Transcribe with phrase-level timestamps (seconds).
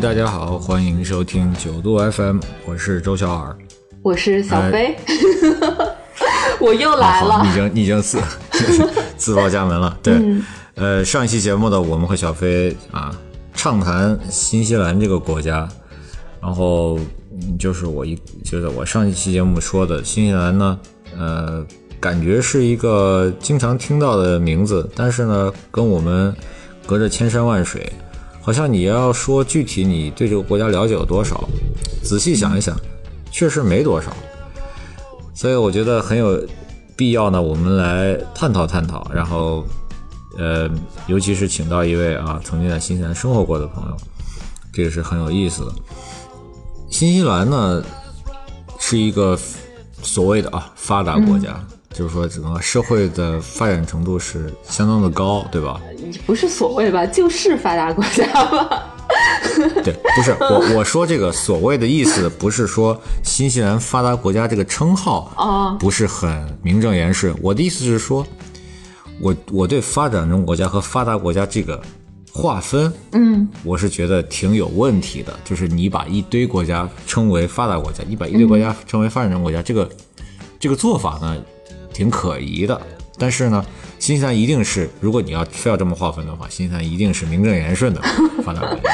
[0.00, 3.54] Hello，大家好，欢迎收听九度 FM，我是周小尔。
[4.00, 4.96] 我是小哎飞，
[6.58, 7.52] 我又来了已。
[7.52, 8.18] 经你已经自
[9.18, 9.94] 自报家门了。
[10.02, 10.42] 对，嗯
[10.76, 13.14] 呃，上一期节目呢，我们和小飞啊
[13.52, 15.68] 畅谈新西兰这个国家，
[16.40, 16.98] 然后
[17.32, 20.78] 嗯就是我一就是我上一期节目说的，新西兰呢，
[21.18, 21.62] 呃，
[22.00, 26.34] 感觉是一个经常听到的名字，但是呢，跟我们
[26.86, 27.92] 隔着千山万水，
[28.42, 31.48] 好像你要说具体你对这个国家了解有多少，
[32.02, 32.76] 仔细想一想，
[33.30, 34.10] 确实没多少。
[35.34, 36.40] 所以我觉得很有
[36.96, 39.64] 必要呢，我们来探讨探讨，然后，
[40.36, 40.68] 呃，
[41.06, 43.96] 尤其是请到一位啊曾经在新西兰生活过的朋友，
[44.72, 45.72] 这个是很有意思的。
[46.90, 47.82] 新西兰呢
[48.78, 49.38] 是一个
[50.02, 51.58] 所谓的啊发达国家，
[52.00, 55.78] 就是说整个社会的发展程度是相当的高，对吧？
[56.24, 58.96] 不是所谓吧，就是发达国家吧。
[59.84, 67.34] 对，不是我我说这个所谓的意思，不是说新西兰发达国家这个称号啊不是很名正言顺。
[67.42, 68.26] 我的意思是说，
[69.20, 71.78] 我我对发展中国家和发达国家这个
[72.32, 75.38] 划分，嗯，我是觉得挺有问题的。
[75.44, 79.86] 就是你把一堆国家称为发达国家，你把一堆国家称为发展中国家，这个
[80.58, 81.36] 这个做法呢，
[81.92, 82.80] 挺可疑的。
[83.18, 83.64] 但是呢，
[83.98, 88.00] 新西兰一定是，如果你要非要这么划分的话，新西兰一定是名正言顺的
[88.42, 88.90] 发达国家。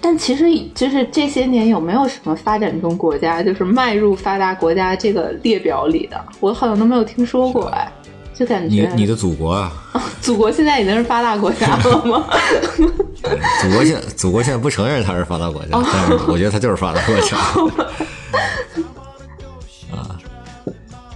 [0.00, 0.44] 但其实
[0.74, 6.18] 就是这些年有没有什么发展中国家就是迈入发达国家这个列表里的？
[6.40, 7.92] 我好像都没有听说过哎，
[8.32, 9.70] 就感觉你你的祖国啊，
[10.22, 12.24] 祖国现在已经是发达国家了吗？
[13.60, 17.36] 祖国现祖国现在不承认它是发达国家，但是我觉得它就是发达国家。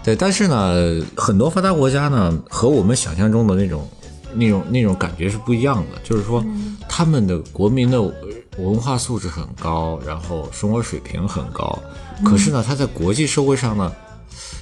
[0.04, 3.88] 啊，对，但是呢，很多发达国家呢和我们想象中的那种
[4.34, 6.44] 那种那种感觉是不一样的，就是说
[6.88, 8.02] 他们的国民的
[8.58, 11.78] 文化素质很高，然后生活水平很高，
[12.22, 13.90] 可是呢，他在国际社会上呢，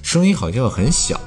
[0.03, 1.21] 声音好像很小。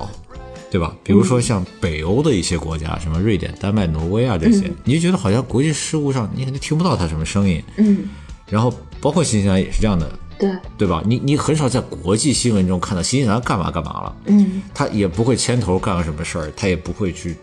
[0.72, 0.94] 对吧？
[1.06, 7.64] 比如说像北欧的一些国家，什么瑞典、丹麦、挪威啊这些，你就觉得好像国际事务上你肯定听不到他什么声音。
[7.78, 8.10] 嗯，
[8.50, 11.02] 然后包括新西兰也是这样的，对，对吧？
[11.06, 17.36] 你你很少在国际新闻中看到新西兰干嘛干嘛了，嗯他也不会牵头干个什么事儿，他也不会去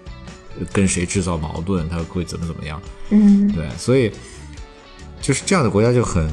[0.72, 2.80] 跟谁制造矛盾，他会怎么怎么样。
[3.10, 4.12] 嗯对，所以
[5.20, 6.30] 就是这样的国家就很，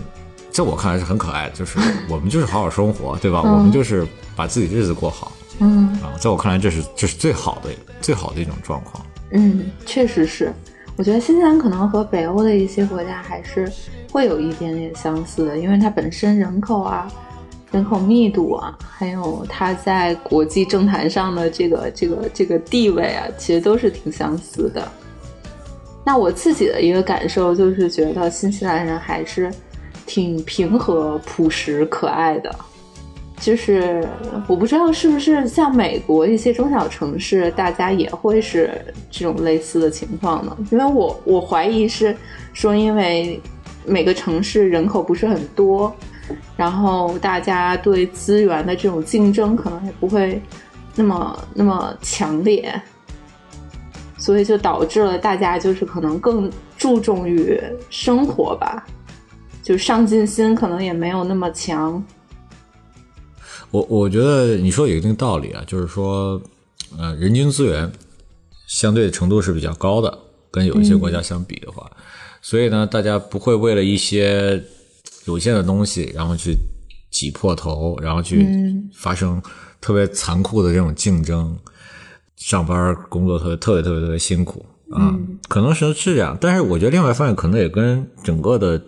[0.51, 3.41] 在我看来是很可爱的，就是我们就是好好生活，对吧？
[3.41, 4.05] 我们就是
[4.35, 7.69] 把自己日子过好嗯啊，在我看来这是这是最好的
[8.01, 9.05] 最好的一种状况。
[9.31, 10.53] 嗯，确实是。
[10.95, 13.71] 我觉得新西兰可能和北欧的一些国家还是
[14.11, 17.11] 会有一点点相似的，因为它本身人口啊、
[17.71, 24.87] 人口密度啊，还有它在国际政坛上的这个这个这个地位啊，其实都是挺相似的。
[26.05, 29.51] 那我自己的一个感受就是，觉得新西兰人还是
[30.07, 32.53] 挺平和、朴实、可爱的。
[33.39, 34.05] 就是
[34.47, 38.71] 我不知道是不是像美国一些中小城市，大家也会是
[39.09, 40.57] 这种类似的情况呢？
[40.71, 42.13] 因为我我怀疑是
[42.51, 43.39] 说，因为
[43.89, 45.93] 每个城市人口不是很多，
[46.55, 50.41] 然后大家对资源的这种竞争可能也不会
[50.95, 52.81] 那么那么强烈，
[54.17, 57.59] 所以就导致了大家就是可能更注重于
[57.89, 58.85] 生活吧，
[59.63, 62.03] 就上进心可能也没有那么强。
[63.71, 66.41] 我我觉得你说有一定道理啊，就是说，
[66.97, 67.91] 呃，人均资源
[68.67, 70.17] 相对程度是比较高的，
[70.49, 71.89] 跟有一些国家相比的话，
[72.41, 74.63] 所以呢，大家不会为了一些
[75.25, 76.55] 有限的东西，然后去
[77.11, 78.47] 挤破头，然后去
[78.93, 79.41] 发生
[79.81, 81.57] 特别残酷的这种竞争，
[82.37, 88.81] 上班工作特别特别特别特别辛苦啊，可能是是这样，但是我觉得另外一方面可能也跟整个的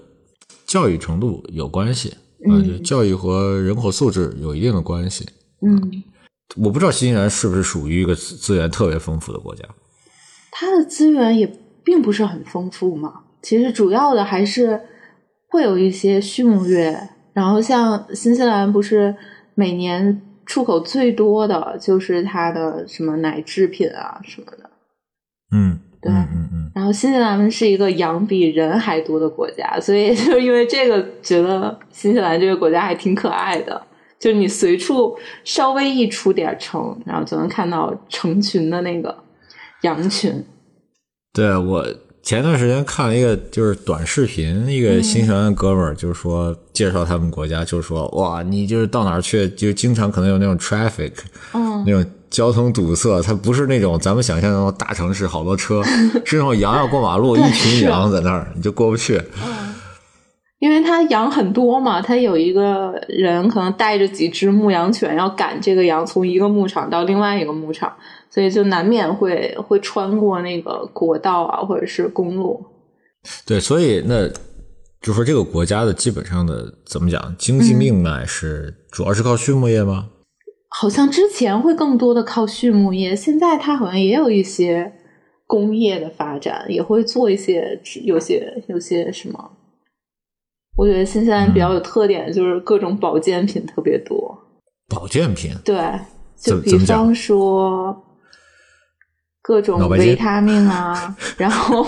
[0.66, 2.14] 教育程度有关系。
[2.50, 5.24] 啊，就教育和人口素质有一定的关系。
[5.62, 6.04] 嗯，
[6.56, 9.64] 我不知道新西兰是不是属于一个资资源特别丰富的国家。
[10.50, 11.46] 它的资源也
[11.84, 13.14] 并不是很丰富嘛。
[13.42, 14.80] 其实主要的还是
[15.50, 19.16] 会有一些畜牧业，然后像新西兰不是
[19.56, 24.70] 每年出口最多的就是它的什么奶制品啊什么的。
[25.54, 33.82] 嗯，对嗯嗯嗯，然后新西兰是一个羊比人还多的国家，所以就因为这个，觉得新西兰这个国家还挺可爱的。
[34.20, 39.18] 就是你随处稍微一出点城，然后就能看到成群的那个
[39.82, 40.46] 羊群。
[41.34, 41.84] 对我
[42.24, 51.12] 前段时间看了一个就是短视频，一个新西兰的哥们儿就是说介绍他们国家，就是说哇，你就是到哪儿去，就经常可能有那种 traffic，
[51.54, 51.84] 嗯。
[51.84, 55.84] 那种交通堵塞，它不是那种咱们想象的那种大城市好多车，
[56.24, 59.20] 是那种羊要过马路，一群羊在那儿，你就过不去。
[60.60, 67.92] 因为他羊很多嘛，他有一个人可能带着几只牧羊犬要赶这个羊从一个牧场到另外一个牧场，
[68.32, 72.66] 所以就难免会会穿过那个国道啊，或者是公路。
[73.46, 74.28] 对，所以那
[75.02, 80.10] 就说这个国家的基本上的怎么讲，经济命脉是、主要是靠畜牧业吗？
[80.70, 84.94] 好像之前会更多的靠畜牧业，现在它好像也有一些
[85.46, 89.52] 工业的发展，也会做一些有些有些什么。
[90.78, 94.36] 我觉得新西兰比较有特点，就是各种保健品特别多。
[94.88, 95.78] 保健品，对，
[96.38, 97.94] 就比方说
[99.42, 101.86] 各种维他命啊， 然后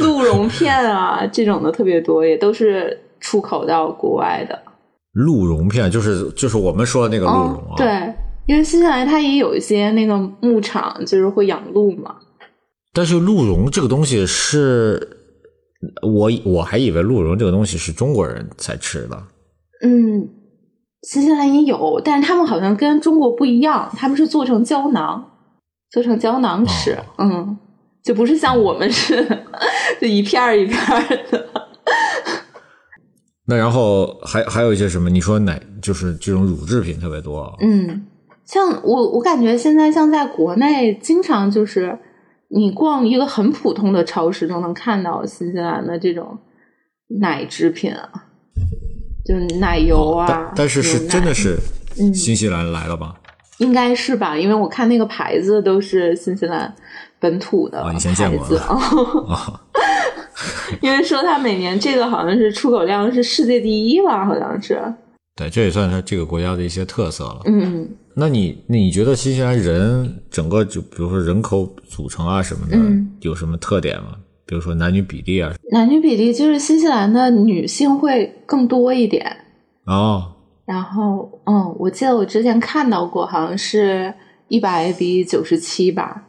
[0.00, 4.58] 鹿茸片啊这种的特别多，也都是出口到国外的。
[5.12, 7.70] 鹿茸片就是就是我们说的那个鹿茸啊。
[7.70, 8.14] 哦，对，
[8.46, 12.16] 因为新西兰它也有一些那个牧场，就是会养鹿嘛。
[12.92, 15.08] 但是鹿茸这个东西是，
[16.02, 19.20] 我我还以为鹿茸这个东西是中国人才吃的。
[19.82, 20.28] 嗯，
[21.02, 25.32] 新西兰也有，但是他们好像跟中国不一样，他们是做成胶囊，
[25.94, 27.56] 做成胶囊吃，哦嗯，
[28.02, 29.44] 就不是像我们似的，
[30.00, 31.46] 就一片儿一片儿的。
[33.46, 35.08] 那然后还还有一些什么？
[35.08, 37.56] 你说奶就是这种乳制品特别多。
[37.60, 38.04] 嗯，
[38.44, 41.96] 像我我感觉现在像在国内，经常就是
[42.48, 46.36] 你逛一个很普通的超市都能看到新西兰的这种
[47.20, 48.10] 奶制品啊，
[49.24, 51.56] 就是奶油啊，但但是是真的是
[52.00, 53.14] 嗯新西兰来了吧？
[53.58, 54.36] 应该是吧？
[54.36, 56.72] 因为我看那个牌子都是新西兰
[57.20, 58.56] 本土的哦以前见过牌子，
[59.28, 59.60] 啊，
[60.82, 64.82] 因为说它每年这个好像是出口量是世界第一吧，好像是，
[65.36, 67.40] 对，这也算是这个国家的一些特色了。
[67.46, 74.16] 嗯那你那你觉得新西兰人整个就比如说人口组成啊什么的，嗯有什么特点吗？
[74.46, 75.52] 比如说男女比例啊？
[75.72, 79.36] 男女比例就是新西兰的女性会更多一点，
[79.86, 80.33] 哦，
[80.66, 84.12] 然后嗯，我记得我之前看到过，好像是
[84.48, 86.24] 一百比九十七吧。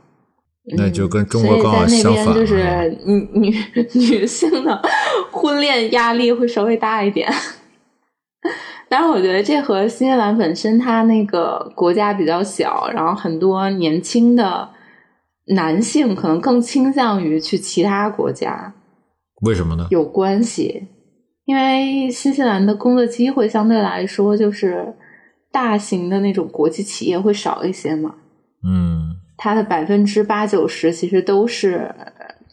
[0.78, 2.26] 那就跟中国刚好相反。
[2.26, 3.56] 边就是啊女女
[3.94, 4.82] 女性的
[5.32, 7.32] 婚恋压力会稍微大一点。
[8.90, 14.70] 但是，我觉得这和新西兰本身它那个国家比较小，然后很多年轻的
[15.56, 18.74] 男性可能更倾向于去其他国家
[19.42, 19.88] 为什么呢？
[19.90, 20.88] 有关系。
[21.46, 24.94] 因为新西兰的工作机会相对来说就是
[25.52, 28.16] 大型的那种国际企业会少一些嘛，
[28.64, 31.94] 嗯，它的百分之八九十其实都是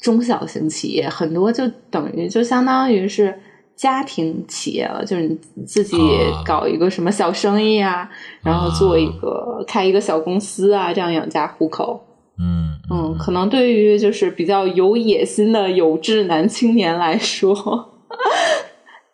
[0.01, 3.35] 中小型企业，很多就等于就相当于是
[3.75, 6.43] 家庭企业了，就是你自己啊。
[6.45, 8.09] 搞一个什么小生意啊，
[8.43, 12.05] 然后做一个开一个小公司啊，这样养家糊口。
[12.39, 17.55] 嗯嗯，可能对于就是比较有野心的有志男青年来说，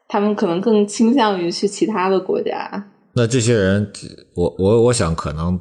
[0.08, 2.88] 他们可能更倾向于去其他的国家。
[3.14, 3.92] 那这些人，
[4.34, 5.58] 我我我想可能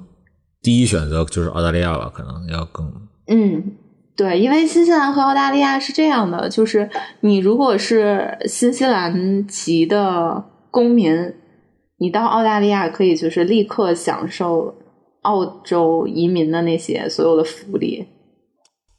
[0.62, 2.92] 第一选择就是澳大利亚吧，可能要更
[3.28, 3.74] 嗯，
[4.16, 6.90] 对，因为新西兰和澳大利亚是这样的，就是
[7.22, 11.34] 你如果是新西兰籍的公民，
[11.98, 14.76] 你到澳大利亚可以就是立刻享受
[15.24, 18.06] 澳洲移民的那些所有的福利，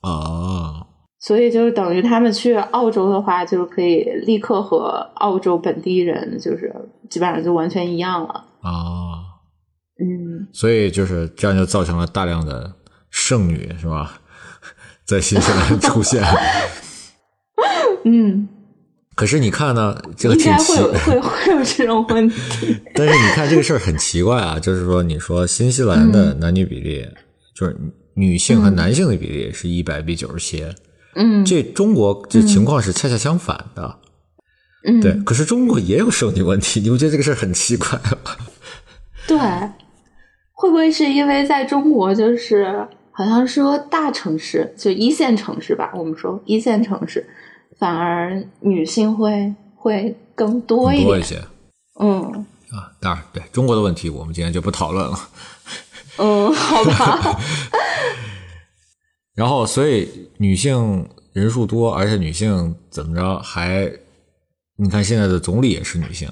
[0.00, 0.67] 啊，
[1.20, 6.72] 所以就是等于他们去澳洲的话，就是可以立刻和澳洲本地人就是
[7.10, 8.44] 基本上就完全一样了。
[8.60, 9.42] 啊，
[10.00, 12.72] 嗯，所以就是这样就造成了大量的
[13.10, 14.20] 剩女是吧，
[15.04, 16.22] 在新西兰出现。
[18.04, 18.48] 嗯，
[19.16, 22.76] 可是你看呢，这个应该会有会会有这种问题。
[22.94, 27.04] 但是你看这个事儿很奇怪啊，就是说你说新西兰的男女比例，
[27.56, 27.76] 就是
[28.14, 30.64] 女性和男性的比例是一百比九十七，
[31.18, 33.98] 嗯，这中国这情况是恰恰相反的。
[34.86, 37.90] 嗯，对，可是中国也有剩女问题， 你不觉得这个事儿很奇怪
[38.24, 38.36] 吗？
[39.26, 39.36] 对，
[40.52, 47.28] 会不会是因为在中国就是好像说大城市就一线城市吧，我们说一线城市
[47.78, 51.42] 反而女性会会更多一点，多一些
[52.00, 52.92] 嗯啊。
[53.00, 55.18] 当然，对中国的问题，我们今天就不讨论了。
[56.18, 57.40] 嗯，好吧，
[59.38, 63.88] 然后，所以女性人数多，而且女性怎么着还，
[64.76, 66.28] 你看现在的总理也是女性，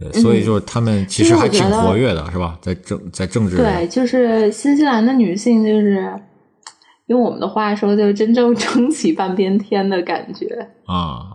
[0.00, 2.58] 对，所以就是他们其实还挺活跃的，是吧？
[2.60, 6.12] 在政在政治对，就是新西兰的女性，就是
[7.06, 10.46] 用我们的话说，就是真正撑起半边天的感觉。
[10.86, 11.30] 啊，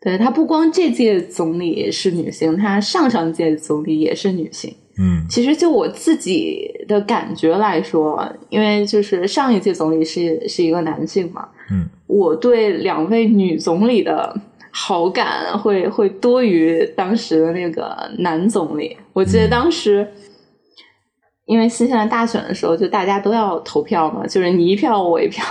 [0.00, 4.74] 对，她不光这届总理是女性，她上上届总理也是女性。
[4.98, 14.38] 嗯其实就我自己的感觉来说，因为就是上一届总理是是一个男性嘛，嗯，我对两位女总理的
[14.70, 18.96] 好感会会多于当时的那个男总理。
[19.12, 20.06] 我记得当时，
[21.46, 25.44] 因为新西兰大选的时候，就大家都要投票嘛，就是你一票我一票，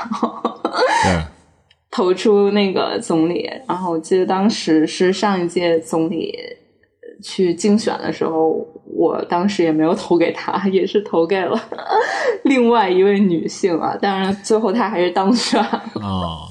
[1.04, 1.24] 对，
[1.92, 3.50] 投出那个总理。
[3.68, 6.36] 然后我记得当时是上一届总理
[7.24, 11.60] 去竞选的时候，我当时也没有投给他，也是投给了
[12.44, 13.96] 另外一位女性啊。
[14.02, 15.84] 当然，最后她还是当选了。
[16.02, 16.48] 哦，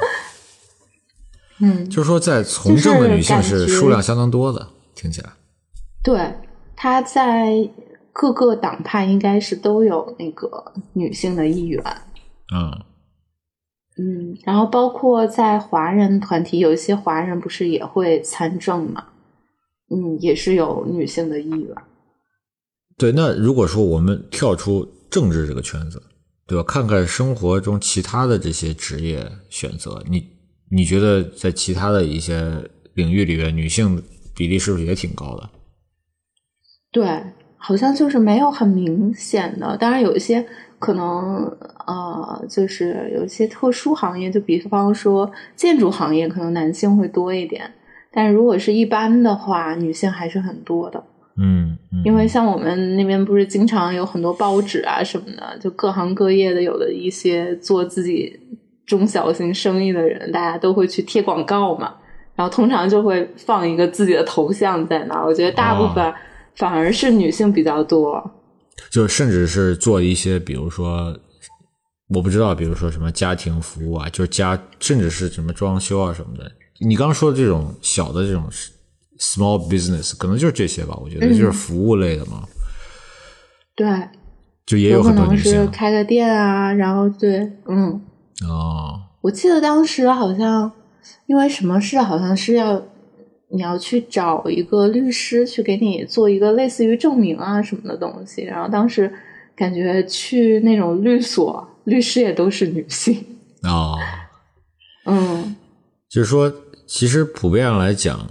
[1.60, 5.30] 嗯，就是说在从政的女性是数量相当多的，听起来。
[6.02, 6.34] 对，
[6.74, 7.68] 她在
[8.12, 11.82] 各个党派应该是都有那个女性的议员。
[12.52, 12.84] 嗯
[13.98, 19.04] 嗯，然后包括在华人团体，有一些华人不是也会参政嘛？
[19.90, 21.74] 嗯，也是有女性的议员。
[23.00, 26.02] 对，那如果说我们跳出政治这个圈子，
[26.46, 26.62] 对吧？
[26.64, 30.22] 看看生活中其他的这些职业选择，你
[30.70, 34.02] 你觉得在其他的一些领域里面，女性
[34.36, 35.48] 比例是不是也挺高的？
[36.92, 37.24] 对，
[37.56, 39.74] 好像就是没有很明显的。
[39.78, 40.46] 当然有一些
[40.78, 41.46] 可能
[41.86, 47.72] 呃，就是有一些特殊行业，就比方说建筑行业，可能男性会多一点。
[48.12, 51.02] 但如果是一般的话，女性还是很多的。
[51.40, 58.38] 嗯嗯，因为像我们那边不是经常有很多报纸啊什么的，就各行各业的，有的一些做自己
[58.84, 61.94] 中小型生意的人，大家都会去贴广告嘛。
[62.36, 65.26] 然后通常就会放一个自己的头像在那儿。
[65.26, 66.12] 我觉得大部分
[66.54, 68.30] 反而是女性比较多。
[68.90, 71.14] 就甚至是做一些，比如说
[72.08, 76.50] 我不知道，比如说什么家庭服务啊，就是家，甚至是什么装修啊什么的。
[76.80, 78.44] 你刚刚说的这种小的这种
[79.20, 80.98] small business，可能就是这些吧。
[81.00, 82.48] 我觉得嗯就是服务类的嘛，
[83.76, 83.86] 对，
[84.66, 88.00] 就也有可能很多女性是开个店啊，然后对，嗯，
[88.48, 89.00] 哦。
[89.20, 90.72] 我记得当时好像
[91.26, 92.82] 因为什么事，好像是要
[93.48, 99.12] 你要去找一个律师去给你做一个类似于证明啊什么的东西，然后当时
[99.54, 103.22] 感觉去那种律所，律师也都是女性，
[103.64, 103.98] 哦，
[105.04, 105.54] 嗯，
[106.08, 106.50] 就是说，
[106.86, 108.26] 其实普遍上来讲，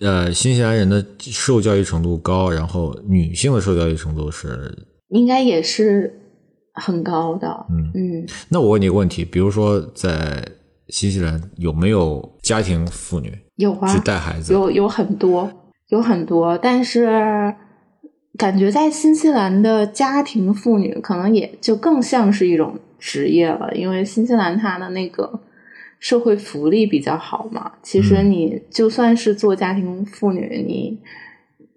[0.00, 4.76] 呃，新西兰人的受教育程度高，然后女性的受教育程度是……
[5.10, 6.12] 应该也是
[6.72, 10.44] 很高的，嗯嗯，那我问你一个问题，比如说在
[10.88, 14.52] 新西兰有没有家庭妇女有啊去，带孩子？
[14.52, 15.48] 有有很多，
[15.90, 17.54] 有很多，但是
[18.36, 25.40] 感觉在新西兰的家庭妇女可能也就更像是一种职业了，因为新西兰它的那个
[26.04, 27.72] 社会福利比较好嘛。
[27.82, 31.00] 其实嗯你就算是做家庭妇女，你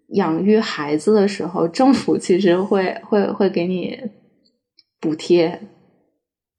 [0.10, 3.98] 养育孩子的时候，政府其实会会会给你
[5.00, 5.62] 补贴，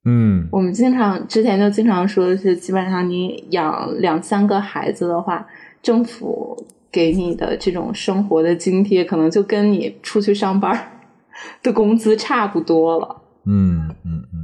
[0.06, 5.46] 嗯我们经常之前就经常说，是基本上你养两三个孩子的话，
[5.82, 6.56] 政府
[6.90, 11.02] 给你的这种生活的津贴，可能就跟你出去上班
[11.62, 13.22] 的工资差不多了。
[13.44, 14.37] 嗯嗯嗯，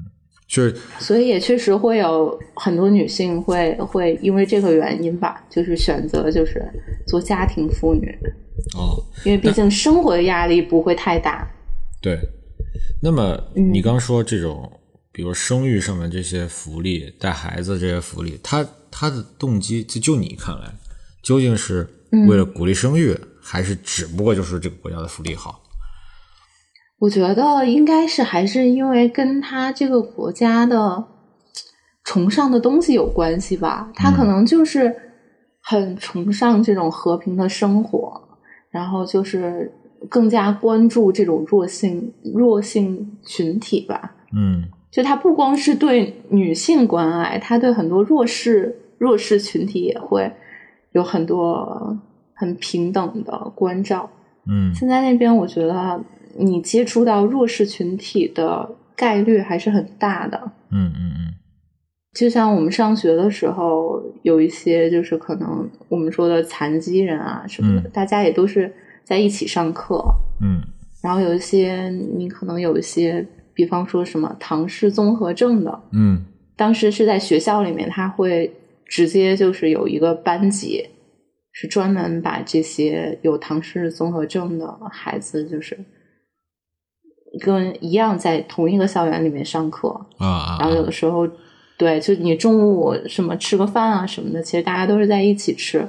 [0.55, 6.65] 就是所以也确实会有很多女性会会因为这个原因吧，就是选择就是
[7.09, 8.07] 做家庭妇女，
[8.77, 11.45] 哦，因为毕竟生活的压力不会太大。
[12.01, 12.17] 对。
[13.03, 14.71] 那么嗯你刚说这种，
[15.11, 20.73] 比如生育上面这些福利，带孩子这些福利，他他的动机，就就你看来，
[21.21, 21.87] 究竟是
[22.29, 25.61] 为了鼓励生育，还是只不过就是这个国家的福利好？
[26.99, 31.05] 我觉得应该是还是因为跟他这个国家的
[32.05, 33.91] 崇尚的东西有关系吧。
[33.95, 34.95] 他可能就是
[35.61, 38.21] 很崇尚这种和平的生活，
[38.71, 39.73] 然后就是
[40.09, 44.15] 更加关注这种弱性弱性群体吧。
[44.33, 50.33] 嗯就他不光是对女性关爱，他对很多弱势弱势群体也会
[50.93, 51.99] 有很多
[52.33, 54.09] 很平等的关照。
[54.47, 56.01] 嗯现在那边，我觉得
[56.39, 60.53] 你接触到弱势群体的概率还是很大的。
[60.71, 61.35] 嗯嗯嗯
[62.15, 68.73] 就像我们上学的时候，有一些就是可能我们说的残疾人啊什么的，嗯大家也都是
[69.03, 70.05] 在一起上课。
[70.41, 70.63] 嗯
[71.03, 76.25] 然后有一些你可能有一些，比方说什么唐氏综合症的，嗯
[76.57, 78.51] 当时是在学校里面，他会
[78.87, 80.87] 直接就是有一个班级
[81.53, 85.77] 是专门把这些有唐氏综合症的孩子，就是
[87.41, 89.89] 跟一样在同一个校园里面上课，
[90.19, 91.29] 啊啊，然后有的时候，
[91.77, 95.89] 对，就你中午什么吃个饭啊什么的，其实大家都是在一起吃。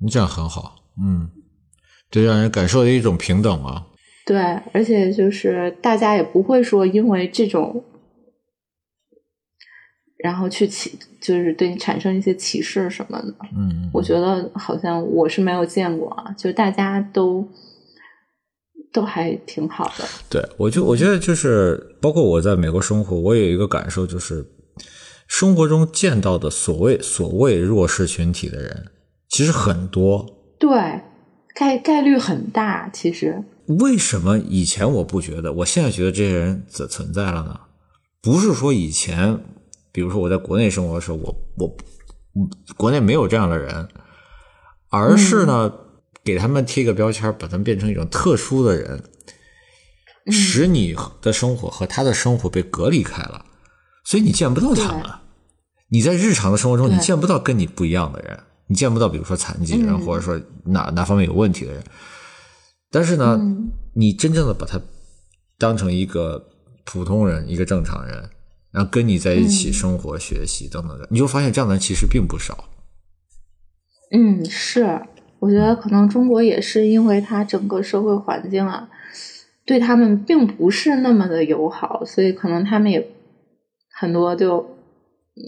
[0.00, 1.28] 你这样很好，嗯，
[2.10, 3.86] 对，让人感受到一种平等嘛。
[4.24, 4.38] 对，
[4.72, 7.82] 而且就是大家也不会说因为这种，
[10.18, 13.34] 然后去歧，就是对你产生一些歧视什么的。
[13.56, 17.48] 嗯，我觉得好像我是没有见过啊，就大家都
[18.92, 20.04] 都还挺好的。
[20.28, 24.46] 对，我就我觉得就是，包括我在美国生活，我有一个感受就是，
[25.26, 28.86] 生活中见到的所谓所谓弱势群体的人，
[29.28, 30.26] 其实很多。
[30.58, 30.70] 对，
[31.54, 33.44] 概概率很大，其实。
[33.80, 37.60] 为什么以前我不觉得，我现在觉得这些人存存在了呢？
[38.22, 39.38] 不是说以前，
[39.92, 41.76] 比如说我在国内生活的时候，我我
[42.32, 43.88] 我国内没有这样的人，
[44.88, 45.70] 而是呢，
[46.28, 49.02] 给他们贴一个标签，把他们变成一种特殊的人，
[50.30, 53.46] 使你的生活和他的生活被隔离开了，
[54.04, 55.02] 所以你见不到他们。
[55.88, 60.04] 你在日常的生活中，你见不到跟你不一样的人，你见不到，比如说残疾人，嗯。
[60.04, 61.82] 或者说哪哪方面有问题的人。
[62.90, 63.70] 但是呢，嗯。
[63.94, 64.78] 你真正的把他
[65.56, 66.46] 当成一个
[66.84, 68.28] 普通人，一个正常人，
[68.70, 69.72] 然后跟你在一起嗯。
[69.72, 72.68] 生活、学习等等的，你就发现这样的人其实并不少。
[74.12, 75.00] 嗯，是，
[75.40, 78.88] 我觉得可能中国也是因为它整个社会环境啊，
[79.64, 83.06] 对他们并不是那么的友好，所以可能他们也
[84.00, 84.58] 很多就
[85.36, 85.42] 嗯，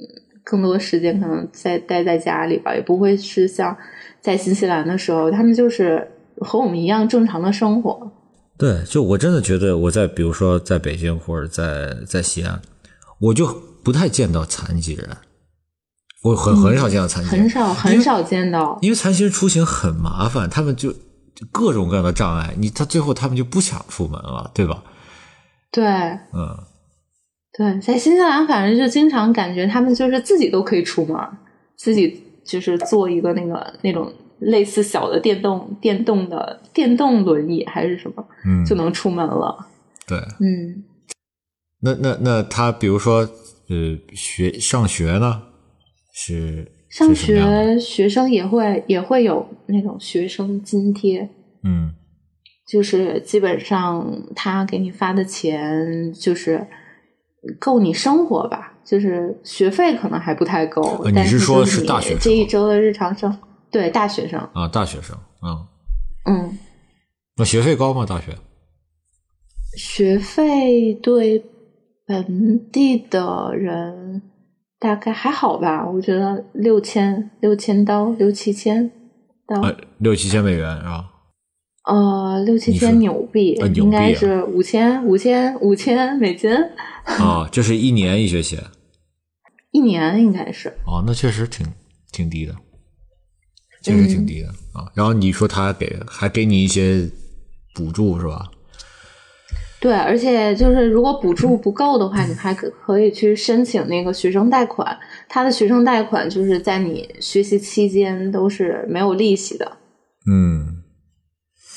[0.45, 3.77] 更多时间可能在待在家里吧，也不会是像
[4.21, 6.07] 在新西兰的时候，他们就是
[6.39, 8.13] 和我们一样正常的生活。
[8.57, 12.61] 对，就我真的觉得我在比如说在北京或者在在西安，
[13.19, 13.47] 我就
[13.83, 15.09] 不太见到残疾人，
[16.23, 24.83] 我很很少见到残疾人，很少很少见到，因为残疾人出行很麻烦，他们就就各种各样的障碍，你他最后他们就不想出门了，对吧？
[25.73, 26.59] 对嗯，
[27.57, 31.17] 对，在新西兰反正就经常感觉他们就是自己都可以出门，
[31.77, 39.67] 自己就是坐一个那个那种类似小的电动电动的电动轮椅还是什么，嗯就能出门了。
[40.07, 40.19] 对。
[40.19, 40.85] 嗯，
[41.81, 43.21] 那那那他比如说
[43.69, 45.43] 呃学上学呢，
[46.13, 51.29] 是上学学生也会也会有那种学生津贴，
[51.65, 51.95] 嗯。
[52.69, 56.65] 就是基本上他给你发的钱就是
[57.59, 63.37] 够你生活吧，就是学费可能还不太够，呃你但是是说是大学生这一周的日常生，
[63.73, 65.67] 对大学生，啊大学生啊，
[66.27, 66.57] 嗯，
[67.37, 68.07] 那学费高吗？
[68.07, 68.37] 大学？
[69.77, 71.45] 学费对
[72.07, 74.23] 本地的人
[74.81, 78.91] 大概还好吧，我觉得六千六千刀六七千
[79.47, 81.07] 刀，呃六七千美元是吧？
[81.85, 86.51] 呃六七千纽币，应该是五千五千五千美金
[87.05, 88.59] 啊，这是一年一学期
[89.73, 90.71] 一年，应该是。
[90.87, 91.67] 哦，那确实挺
[92.11, 92.55] 挺低的，
[93.83, 94.91] 确实挺低的、啊。
[94.95, 97.07] 然后你说他给还给你一些
[97.75, 98.51] 补助是吧？
[99.81, 104.99] 对，而且就是如果补助不够的话，你还可可以去申请那个学生贷款。
[105.27, 109.79] 他的学生贷款就是在你学习期间都是没有利息的，
[110.31, 110.83] 嗯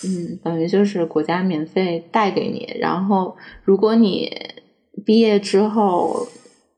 [0.06, 2.76] 嗯，等于就是国家免费贷给你。
[2.78, 4.30] 然后如果你
[5.06, 6.28] 毕业之后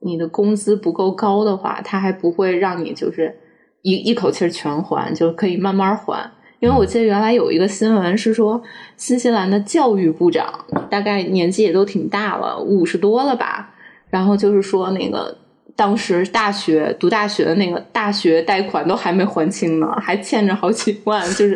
[0.02, 3.36] 你的工资不够高的话，他还不会让你就是
[3.82, 6.32] 一一口气儿全还，就可以慢慢还。
[6.66, 8.60] 因为我记得原来有一个新闻是说，
[8.98, 13.70] 新西兰的教育部长大概年纪也都挺大了，五十多了吧，
[14.10, 15.38] 然后就是说那个
[15.76, 21.56] 当时大学读大学的那个大学贷款都还没还清呢，还欠着好几万，就是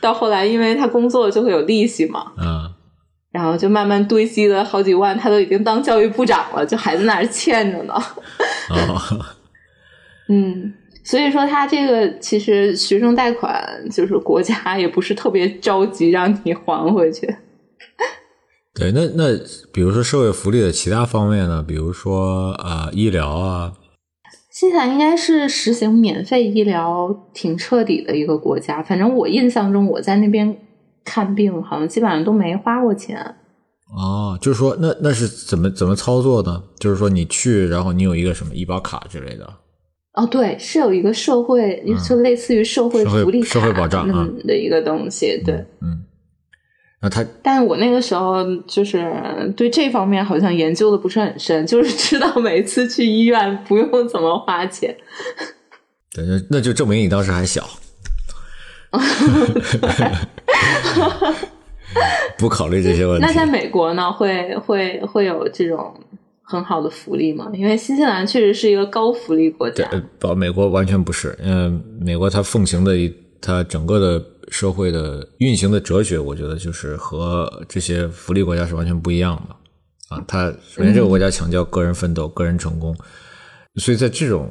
[0.00, 2.72] 到后来因为他工作就会有利息嘛，嗯
[3.32, 7.94] 然后就慢慢堆积了好几万，他都已经当教育部长了，就还在那儿欠着呢。
[8.70, 8.96] 哦，
[10.30, 10.72] 嗯，
[11.06, 17.26] 所以说他这个其实学生贷款就是国家也不是特别着急让你还回去。
[18.74, 19.38] 对，那那
[19.72, 23.72] 比如说社会福利的其他方面呢，比如说啊、呃医疗啊，
[24.50, 30.58] 新西兰应该是实行免费医疗挺彻底的一个国家，反正我印象中我在那边
[31.04, 33.36] 看病好像基本上都没花过钱。
[33.96, 36.64] 哦，就是说，那那是怎么怎么操作呢？
[36.80, 39.48] 就是说你去，然后你有一个什么医保卡之类的，
[40.16, 44.08] 哦，对，是有一个社会，就类似于社会福利社会保障
[44.46, 45.54] 的一个东西，对。
[45.82, 46.02] 嗯，
[47.02, 49.04] 那他但我那个时候就是
[49.54, 54.96] 对这方面好像研究的不是很深，就是知道每次去医院不用怎么花钱。
[56.14, 57.68] 对，那那就证明你当时还小
[62.38, 63.26] 不考虑这些问题。
[63.26, 65.94] 那在美国呢，会会会有这种
[66.48, 67.50] 很好的福利吗？
[67.52, 69.84] 因为新西兰确实是一个高福利国家。
[69.90, 71.36] 呃，不，美国完全不是。
[71.42, 79.56] 嗯，美国它奉行的一，它整个的社会的运行的哲学，我觉得就是和这些福利国家是完全不一样的。
[80.14, 82.96] 啊，它首先这个国家强调个人奋斗、个人成功，
[83.74, 84.48] 所以在这种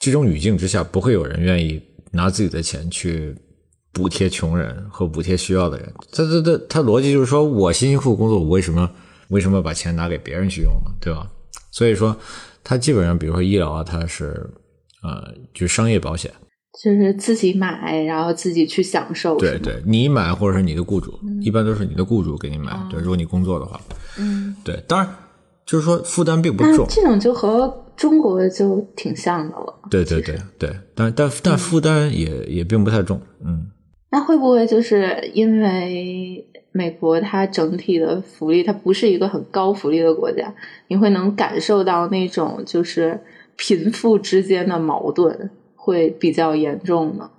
[0.00, 3.32] 这种语境之下，不会有人愿意拿自己的钱去
[3.92, 5.94] 补贴穷人和补贴需要的人。
[6.10, 8.90] 他他他他逻辑就是说，我辛辛苦苦工作，我为什么
[9.28, 10.90] 为什么把钱拿给别人去用呢？
[11.00, 11.26] 对吧？
[11.70, 12.16] 所以说，
[12.62, 14.48] 它基本上，比如说医疗啊，它是
[15.02, 16.30] 呃，就是商业保险。
[16.82, 19.36] 就是自己买，然后自己去享受。
[19.36, 22.76] 对对，你买或者是你的雇主，一般都是你的雇主给你买。
[22.90, 23.80] 对，如果你工作的话，
[24.18, 25.08] 嗯，对，当然
[25.64, 26.84] 就是说负担并不重。
[26.90, 29.78] 这种就和中国就挺像的了。
[29.88, 33.20] 对对对对，但但但负担也也并不太重。
[33.44, 33.68] 嗯，
[34.10, 36.44] 那会不会就是因为
[36.76, 40.52] 美国它整体的福利，它不是一个很高福利的国家，
[40.88, 43.20] 你会能感受到那种就是
[43.56, 47.30] 贫富之间的矛盾会比较严重呢？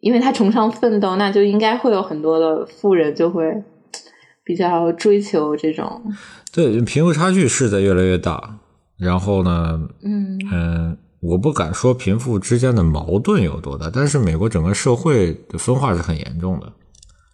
[0.00, 3.62] 因为他崇尚奋斗，那就应该会有很多的富人就会
[4.42, 6.02] 比较追求这种，
[6.50, 8.58] 对，贫富差距是在越来越大。
[8.96, 16.72] 然后呢，嗯嗯，我不敢说贫富之间的矛盾有多大，但是美国整个社会的分化是很严重的。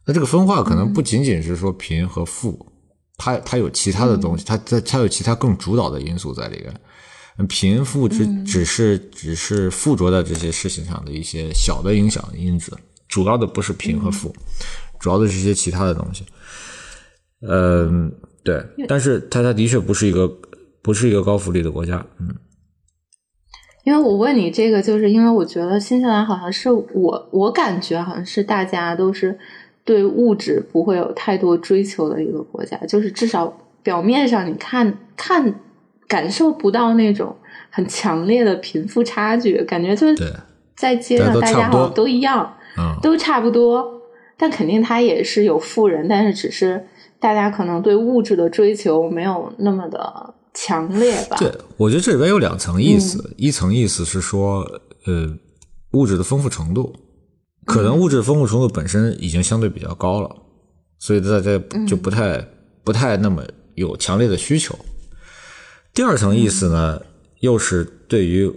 [0.06, 2.72] 那这个分化可能不仅仅是说贫和富，
[3.16, 6.74] 它它有其他的东西，它它它有其他更主导的因素在里边。
[7.48, 14.32] 贫富只只是只是附着在这些事情上的一些小的影响因子，主要的不是贫和富，
[15.00, 16.24] 主要的是一些其他的东西。
[17.40, 18.12] 嗯，
[18.44, 20.28] 对，但是它它的确不是一个
[20.80, 22.32] 不是一个高福利的国家，嗯。
[23.82, 29.36] 因为我问你这个，就是因为我觉得新西兰好像是我我感觉好像是大家都是
[29.84, 35.60] 对物质不会有太多追求的一个国家，就是至少表面上你看看
[36.08, 37.36] 感受不到那种
[37.70, 40.34] 很强烈的贫富差距，感觉就是
[40.74, 44.00] 在街上大家好像都一样，嗯，都差不多，
[44.36, 46.86] 但肯定他也是有富人，但是只是
[47.20, 51.36] 大家可能对物质的追求没有那么的强烈吧。
[51.38, 54.60] 对，我觉得这里边有两层意思，一层意思是说，
[55.06, 55.36] 呃，
[55.92, 56.92] 物质的丰富程度，
[57.64, 60.36] 可能物质丰富程度本身已经相对比较高了，
[60.98, 62.40] 所以大家就不太、
[62.82, 64.78] 不太那么有强烈的需求。
[65.92, 67.00] 第二层意思呢，
[67.40, 68.52] 又是对于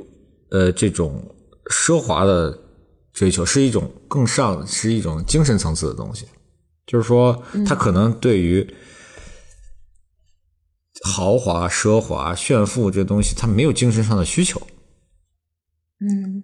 [0.49, 1.35] 呃这种
[1.71, 2.57] 奢华的
[3.13, 6.25] 追求，是一种更上是一种精神层次的东西，
[6.85, 8.67] 就是说，他可能对于
[11.03, 14.59] 豪华、奢华、炫富这东西，他没有精神上的需求。
[15.99, 16.43] 嗯，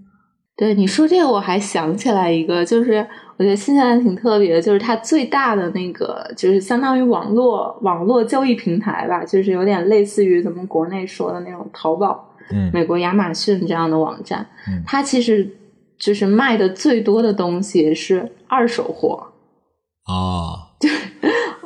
[0.55, 3.05] 对你说这个，我还想起来一个，就是
[3.37, 12.69] 我觉得新西兰挺特别的，就是它最大的那个，就是相当于网络网络交易平台吧，就是有点类似于咱们国内说的那种淘宝、嗯。
[12.71, 14.83] 美国亚马逊这样的网站，嗯。
[14.85, 15.49] 它其实
[15.97, 19.31] 就是卖的最多的东西是二手货，
[20.05, 20.69] 啊，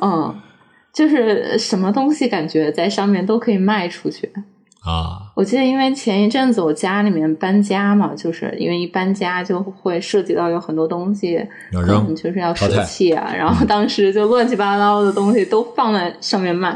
[0.00, 0.34] 嗯，
[0.94, 4.32] 就是什么东西感觉在上面都可以卖出去。
[4.82, 16.70] 啊，我记得，因为前一阵子我家里面搬家嘛，就是因为一搬家就会涉及到有很多东西可能就是要舍弃啊，然后当时就乱七八糟的东西都放在上面卖，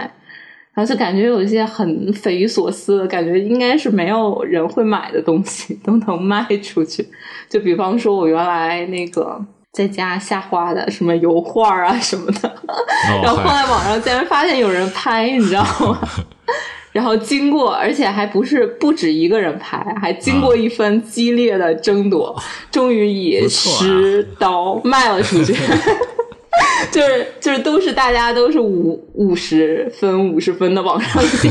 [0.75, 7.05] 然后就感觉有一些很匪夷所思的感觉，应该是没有人会买的东西 都能卖出去。
[7.51, 12.48] 就比方说，我原来那个在家瞎画的什么油画啊什么的，
[13.25, 15.98] 然后哦放在网上，竟然发现有人拍，你知道吗？
[16.92, 22.37] 然后经过，而且还不是不止一个人拍，还经过一番激烈的争夺，
[22.70, 25.55] 终于以十刀卖了出去。
[26.92, 31.50] 就是就是都是大家都是五五十分五十分的往上加，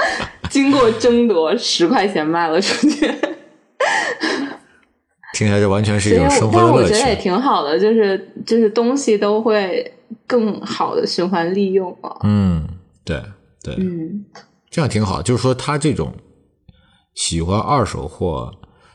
[0.50, 3.06] 经过争夺十块钱卖了出去。
[5.32, 7.16] 听起来这完全是一种生活的乐我觉得也。
[7.16, 9.90] 挺好的，就是就是东西都会
[10.26, 12.18] 更好的循环利用了。
[12.22, 12.68] 嗯，
[13.04, 13.16] 对
[13.62, 14.24] 对，嗯
[14.74, 15.22] 这样挺好。
[15.22, 16.12] 就是说，他这种
[17.14, 18.52] 喜欢二手货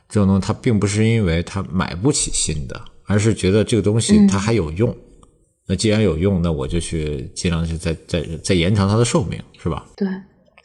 [0.09, 4.93] 这种东西，他并不是因为他买不起新的，而是觉得这个东西它还有用。
[5.65, 9.85] 那既然有用，那我就去尽量去再再再延长它的寿命，是吧？
[9.95, 10.05] 对，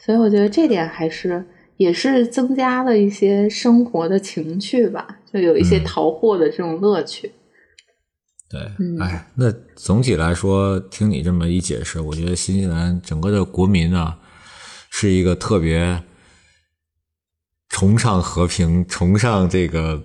[0.05, 1.47] 所以我觉得这点还是
[1.77, 7.31] 也是增加了一些生活的情趣吧，就有一些嗯淘货的这种乐趣。
[8.51, 14.19] 对，嗯哎，那总体来说，听你这么一解释，我觉得新西兰整个的国民啊，
[14.97, 16.05] 是一个特别
[17.69, 20.01] 崇尚和平、崇尚这个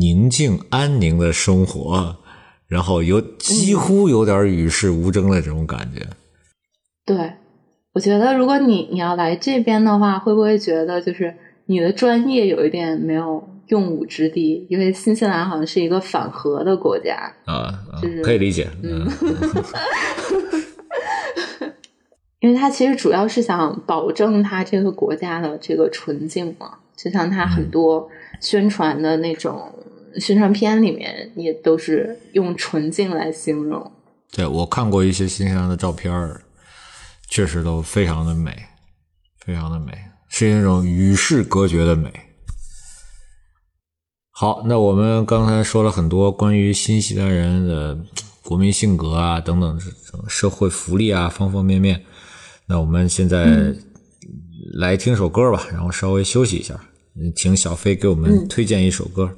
[0.00, 2.16] 宁静安宁的生活，
[2.66, 6.00] 然后有几乎有点与世无争的这种感觉。
[7.04, 7.34] 对，
[7.92, 14.66] 我觉得如果你你要来这边的话，会不会觉得就是你的专业有一点没有用武之地？
[14.70, 18.66] 因为新西兰好像是一个反核的国家，啊，啊就是可以理解。
[18.82, 19.06] 嗯，
[22.44, 28.06] 因为他其实主要是想保证他这个国家的这个纯净嘛，就像他很多
[28.38, 29.72] 宣传的那种
[30.20, 33.90] 宣传片里面，也都是用纯净来形容。
[34.30, 36.42] 对我看过一些新西兰的照片儿，
[37.30, 38.54] 确实都非常的美，
[39.38, 39.92] 非常的美，
[40.28, 42.12] 是那种与世隔绝的美。
[44.32, 47.98] 好，那我们刚才说了很多关于新西兰人的
[48.42, 52.04] 国民性格啊等等这种社会福利啊方方面面。
[52.66, 53.72] 那我们现在
[54.74, 56.74] 来听首歌吧，然后稍微休息一下。
[57.16, 59.30] 嗯请小飞给我们推荐一首歌。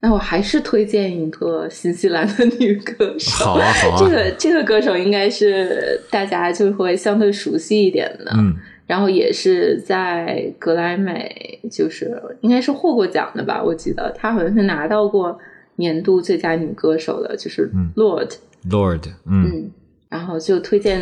[0.00, 3.44] 那我还是推荐一个新西兰的女歌手。
[3.44, 3.96] 好啊，好啊。
[4.04, 8.54] 这个这个歌手应该是大家就会相对熟悉一点的，嗯
[8.86, 13.62] 然后也是在格莱美，就是应该是获过奖的吧？
[13.64, 15.36] 我记得她好像是拿到过
[15.76, 18.32] 年度最佳女歌手的，就是 Lord，、
[18.68, 19.70] ，Lord，嗯嗯，
[20.08, 21.00] 然后就推荐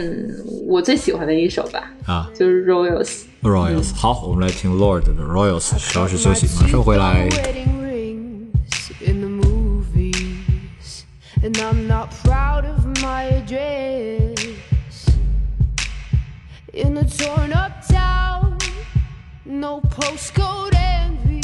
[0.67, 3.25] 我最喜欢的一首吧，啊就是 Royals。
[3.43, 3.95] ，Royals。
[3.95, 7.29] 好，我们来听 Lord 的 Royals，稍事休息，马上回来。
[7.29, 11.03] Wedding rings in the movies,
[11.43, 14.35] and I'm not proud of my address.
[16.73, 18.59] In a torn up town,
[19.45, 21.44] no postcode envy.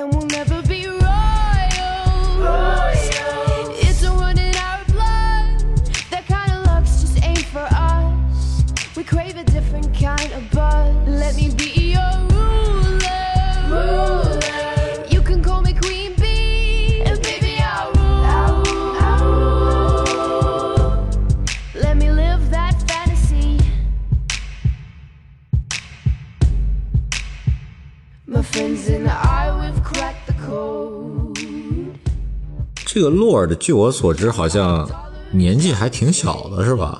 [33.59, 34.87] 据我所知，好像
[35.31, 36.99] 年纪还挺小的，是吧？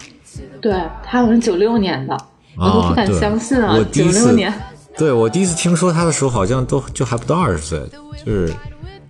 [0.62, 2.18] 对他好像九六年的，
[2.58, 4.54] 我都不敢相信啊九六年。
[4.98, 7.82] 对我第一次听说他的时候，好像都就还不到二十岁，
[8.26, 8.54] 就是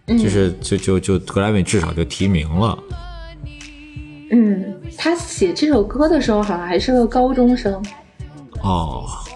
[0.07, 2.77] 就是就就就格莱美至少就提名了。
[4.31, 7.73] 嗯，他写这首歌的时候好像还是个高中生。
[8.61, 9.30] 哦，嘿，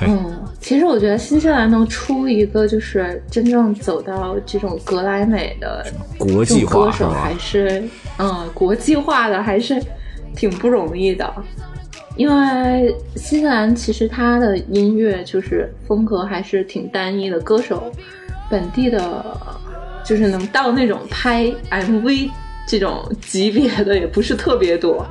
[0.00, 5.84] 嗯，其实我觉得新西兰能出一个就是真正走到这种格莱美的
[6.18, 7.36] 国际歌手还？
[7.38, 7.82] 是
[8.18, 9.82] 嗯国际化的，还是
[10.36, 11.32] 挺不容易的。
[12.16, 17.92] 因为新西兰其实它的音乐就是风格还是挺单一的，歌手
[18.50, 19.24] 本地的，
[20.04, 22.30] 就是能到那种拍 MV
[22.66, 25.06] 这种级别的也不是特别多。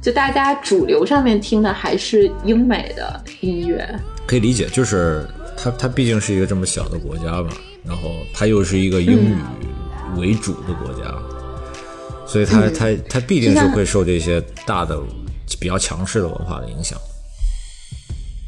[0.00, 3.86] 就大家主流上面听的还是英美的音乐，
[4.26, 7.50] 可以理解，就是它它毕竟是一个这么小的国家嘛，
[7.84, 9.36] 然后它又是一个英语
[10.16, 11.14] 为主的国家，
[12.26, 12.72] 所以它、嗯。
[12.74, 14.98] 它它必定就是会受这些大的
[15.60, 16.98] 比较强势的文化的影响。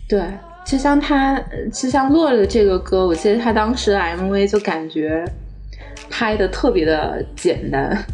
[0.08, 0.22] 对，
[0.64, 5.24] 就像他，呃就像洛的这个歌，我记得他当时的 MV 就感觉
[6.08, 8.04] 拍的特别的简单，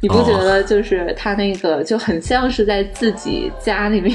[0.00, 4.14] 你不觉得就是他那个就很像是在自己家里面，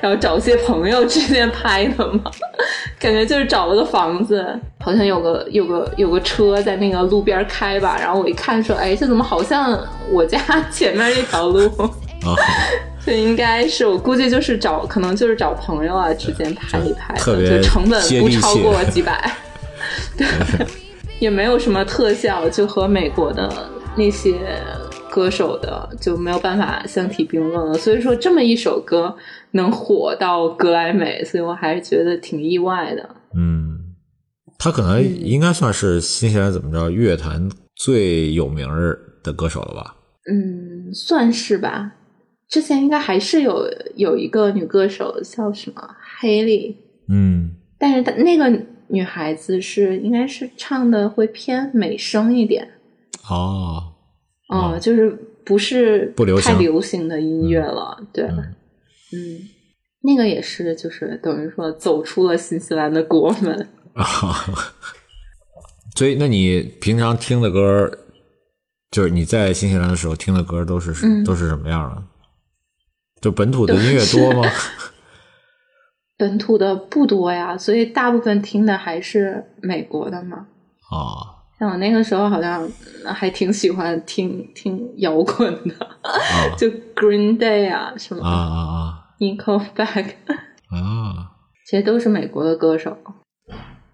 [0.00, 2.20] 然后找些朋友之间拍的吗？
[2.98, 4.44] 感觉就是找了个房子，
[4.80, 9.78] 好像有个有个有个车在那个路边开吧，然后我一看说，哎，这怎么好像
[10.10, 10.38] 我家
[10.72, 11.66] 前面那条路？
[12.26, 12.34] 啊，
[13.06, 19.30] 这应该是我估计就是找，可能就是找朋友啊之间拍一拍就成本不超过几百，
[20.16, 20.26] 对，
[21.20, 23.48] 也没有什么特效，就和美国的
[23.94, 24.34] 那些
[25.10, 27.74] 歌手的就没有办法相提并论了。
[27.74, 29.16] 所以说这么一首歌
[29.52, 33.08] 能火到格莱美，所以我还是觉得挺意外的。
[33.34, 33.94] 嗯，
[34.58, 39.96] 他可能应该算是新西兰怎么着乐坛最有名儿的歌手了吧？
[40.30, 41.94] 嗯，算是吧。
[42.48, 45.82] 之前应该还是有有一个女歌手叫什么
[46.18, 46.76] 黑莉，
[47.10, 48.50] 嗯，但是她那个
[48.88, 52.66] 女孩子是应该是唱的会偏美声一点，
[53.28, 53.92] 哦，
[54.48, 55.10] 嗯，哦就是
[55.44, 58.24] 不是不流行太流行的音乐了，对。
[58.24, 58.54] 嗯
[59.10, 59.40] 嗯，
[60.02, 63.68] 那个也是，就是等于说走出了新西兰的国门。
[63.94, 64.04] 啊，
[65.96, 67.90] 所以那你平常听的歌，
[68.90, 72.02] 就是你在新西兰的时候听的歌都是、嗯都是什么样的？
[73.22, 74.48] 就本土的音乐多吗？
[76.18, 80.46] 本土的不多呀，所以大部分听的还是美国的嘛。
[80.90, 82.64] 啊像我那个时候好像
[83.04, 91.30] 嗯还挺喜欢听听摇滚的，啊 就 Green Day 啊什么啊啊 Nickelback，啊啊！
[91.66, 92.96] 其实都是美国的歌手。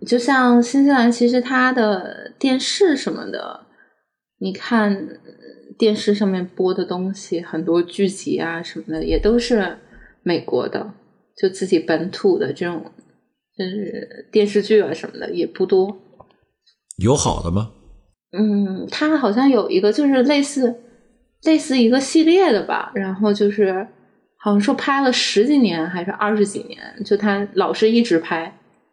[0.07, 3.65] 就像新西兰，其实它的电视什么的，
[4.39, 5.09] 你看嗯
[5.79, 9.79] 电视上面播的东西，很多剧集啊什么的，也都是
[10.23, 10.93] 美国的，
[11.35, 12.93] 就自己本土的这种，
[13.57, 15.97] 就是电视剧啊什么的也不多。
[16.97, 17.71] 有好的吗？
[18.37, 20.75] 嗯，它好像有一个就是类似
[21.43, 23.87] 类似一个系列的吧，然后就是
[24.39, 28.45] 好像说拍了十几年还是二十几年，就他老是一直拍，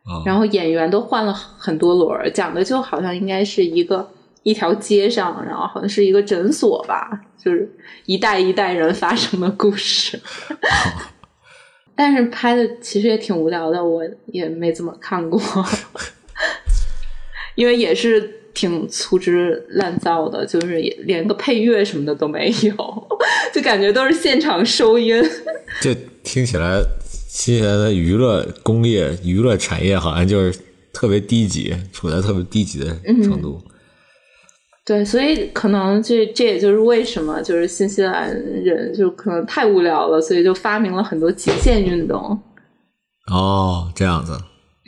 [0.04, 4.08] 啊，然后演员都换了很多轮，讲的就好像应该是一个
[4.44, 7.68] 一条街上，然后好像是一个诊所吧，就是
[8.06, 10.20] 一代一代人发生的故事。
[11.96, 15.40] 但是拍的其实也挺无聊的，我也没怎么看过，
[17.56, 23.08] 因为也是挺粗制滥造的，就是也连个配乐什么的都没有，
[23.54, 25.24] 就感觉都是现场收音。
[25.82, 26.82] 这听起来
[27.28, 30.60] 新西兰的娱乐工业、娱乐产业好像就是
[30.94, 32.88] 特别低级，处在特别低级的
[33.24, 33.62] 程度。
[34.84, 42.38] 对，所以可能这这也就是为什么就是新西兰人就可能太无聊了，所以就发明了很多极限运动。
[43.32, 44.38] 哦，这样子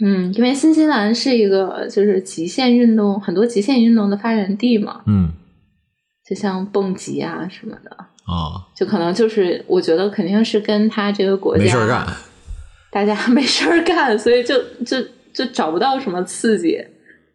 [0.05, 5.31] 嗯，因为新西兰是一个就是极限运动很多极限运动的发源地嘛，嗯。
[6.25, 7.91] 就像蹦极啊什么的，
[8.25, 12.07] 哦，就可能就是我觉得肯定是跟他这个国家没事儿干，
[12.89, 15.01] 大家 没事儿干，所以就就
[15.33, 16.75] 就找不到什么刺激，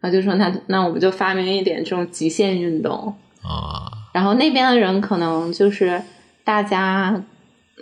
[0.00, 3.92] 然后就说那那我们就发明一点这种极限运动，啊。
[4.14, 6.02] 然后那边的人可能就是
[6.42, 7.22] 大家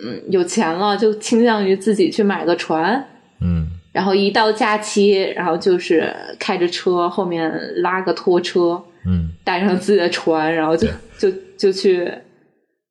[0.03, 3.07] 嗯有钱了，就倾向于自己去买个船，
[3.39, 3.65] 嗯
[3.97, 12.07] 然后一到假期，然后就是开着车后面拉个拖车，嗯带上自己的船，然后就就就去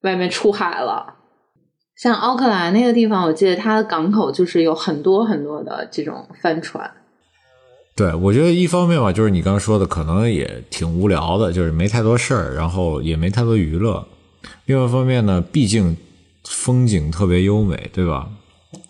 [0.02, 1.14] 外面出海了。
[1.94, 6.90] 像奥克兰那个地方，我记得它的港口就是有很多很多的这种帆船。
[7.94, 14.04] 对，我觉得一方面吧，就是你刚刚说的，可能也挺无聊的，就是没太多事儿，然后也没太多娱乐。
[14.64, 15.96] 另外一方面呢，毕竟
[16.42, 18.28] 风景特别优美，对吧？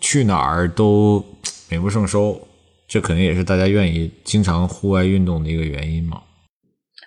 [0.01, 1.23] 去哪儿都
[1.69, 2.47] 美不胜收，
[2.87, 6.21] 这肯定也是大家愿意经常户外运动的一个原因嘛。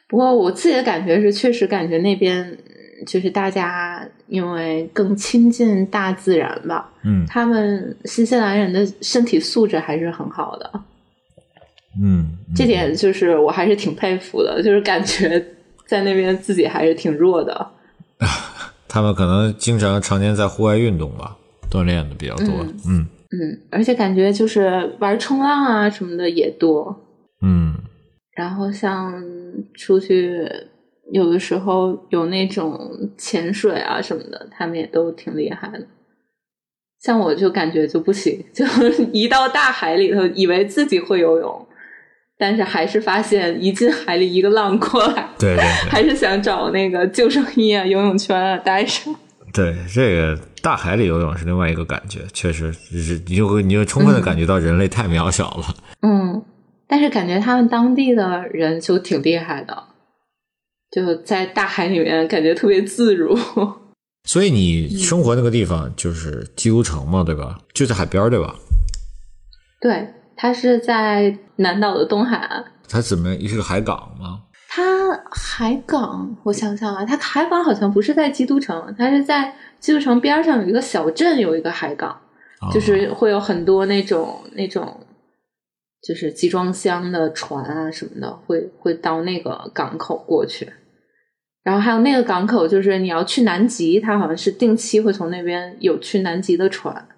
[0.09, 2.59] 不过我自己的感觉是，确实感觉那边嗯
[3.07, 10.71] 就是大家因为更亲近大自然吧，嗯他们新西兰人的身体素质还是很好的。
[12.01, 15.45] 嗯，这点就是我还是挺佩服的，就是感觉
[15.87, 17.71] 在那边自己还是挺弱的。
[18.87, 21.37] 他们可能经常常年在户外运动吧，
[21.71, 22.47] 锻炼的比较多。
[22.49, 23.09] 嗯嗯，
[23.71, 27.07] 而且感觉就是玩冲浪啊什么的也多，
[27.43, 27.75] 嗯
[28.35, 29.23] 然后像
[29.75, 30.49] 出去
[31.13, 32.79] 有的时候有那种
[33.17, 35.87] 潜水啊什么的，他们也都挺厉害的。
[37.01, 38.65] 像我就感觉就不行，就
[39.13, 41.67] 一到大海里头，以为自己会游泳，
[42.37, 45.91] 但是还是发现一进海里一个浪过来，对对对。
[45.91, 49.15] 还是想找那个救生衣啊、游泳圈啊带上。
[49.53, 55.75] 对，这个大海里游泳是另外一个感觉，确实是你就会你就充分的感觉到人类太渺小了。
[56.03, 56.43] 嗯，
[56.87, 59.85] 但是感觉他们当地的人就挺厉害的，
[60.91, 63.39] 就在大海里面感觉特别自如。
[64.25, 67.59] 所以你生活那个地方就是基督城嘛，对吧？
[67.73, 68.55] 就在海边儿，对吧？
[69.81, 72.63] 对，它是在南岛的东海岸。
[72.87, 74.43] 它怎么是个海港吗？
[74.69, 74.83] 它
[75.33, 82.11] 海港，我想想啊，它海港好像不是在基督城，它是在基督城边上有一个小镇，有一个海港，
[82.61, 85.01] 啊就是会有很多那种那种，
[86.03, 90.69] 就是集装箱的船啊什么的，会会到那个港口过去。
[91.63, 97.09] 然后还有那个港口，就是你要去南极，它好像是定期会从那边有去南极的船。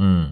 [0.00, 0.30] 嗯，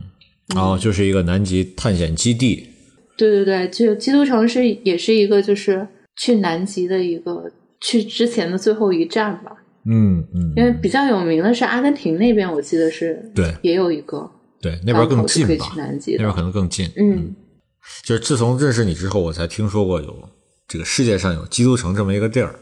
[0.54, 2.68] 然后就是一个南极探险基地。
[3.16, 5.86] 对对对，就基督城是也是一个就是
[6.16, 7.50] 去南极的一个
[7.80, 9.56] 去之前的最后一站吧。
[9.86, 16.16] 嗯嗯，因为比较有名的是阿根廷那边，我记得是对也有一个对那边更近吧南极。
[16.16, 16.90] 那边可能更近。
[16.96, 17.34] 嗯，
[18.04, 20.28] 就是自从认识你之后，我才听说过有
[20.68, 22.54] 这个世界上有基督城这么一个地儿。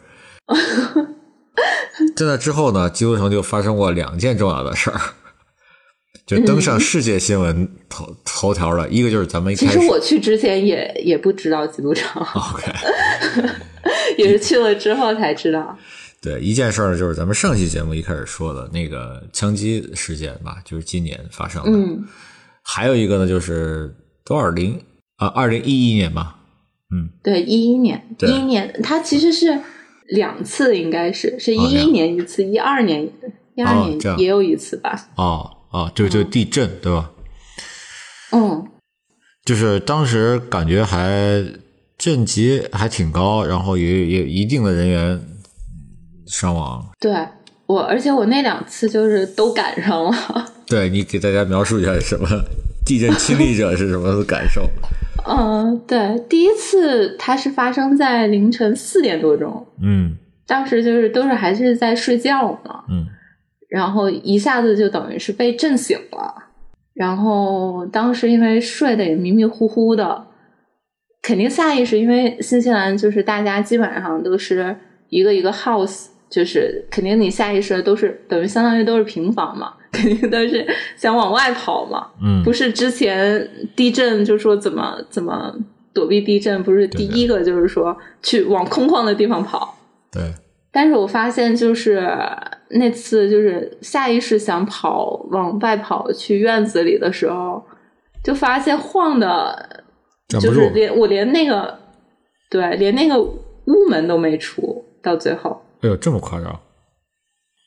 [2.14, 5.00] 在那之后呢，基督城就发生过两件重要的事儿。
[6.26, 8.86] 就登上世界新闻头头条了。
[8.90, 12.70] 一个就是咱们一其开始实我去之前也也不知道基督城，OK，
[14.18, 15.76] 也是去了之后才知道。
[16.28, 21.70] 对一件事儿，就是咱们上期节目一开始说的那个枪击事件吧，就是今年发生的。
[21.70, 22.04] 嗯，
[22.62, 24.78] 还有一个呢，就是多少零
[25.16, 26.36] 啊，二零一一年吧。
[26.90, 29.58] 嗯对，一一年，对一一年，它其实是
[30.08, 33.02] 两次，应该是是一一年一次，一二年
[33.54, 35.08] 一二年也有一次吧。
[35.16, 37.10] 哦哦，就就地震对吧？
[38.32, 38.68] 嗯，
[39.44, 41.42] 就是当时感觉还
[41.98, 45.20] 震级还挺高，然后也也一定的人员
[46.28, 46.84] 伤亡。
[47.00, 47.12] 对
[47.66, 50.12] 我，而且我那两次就是都赶上了。
[50.66, 52.26] 对你给大家描述一下什么
[52.84, 54.68] 地震亲历者是什么感受？
[55.26, 60.16] 嗯，对，第一次它是发生在凌晨四点多钟，嗯
[60.46, 63.06] 当时就是都是还是在睡觉呢，嗯
[63.68, 66.34] 然后一下子就等于是被震醒了，
[66.94, 70.26] 然后当时因为睡得也迷迷糊糊的，
[71.20, 74.74] 肯定下意识，因为新西兰就是大家基本上都是
[75.10, 80.66] 一个一个 house，就是肯定你下意识的都是等于相当于都是平房嘛，肯定都是
[80.96, 85.54] 想往外跑嘛，嗯不是之前地震就说怎么怎么
[85.94, 89.76] 躲避地震，不是第一个就是说去往空旷的地方跑。
[90.12, 90.22] 对，
[90.70, 92.06] 但是我发现，就是
[92.70, 97.62] 那次就是下意识想跑往外跑去院子里的时候，
[98.22, 99.84] 就发现晃的，
[100.28, 101.78] 就是连我连那个
[102.50, 105.60] 对，连那个屋门都没出，到最后。
[105.80, 106.60] 哎呦，这么夸张？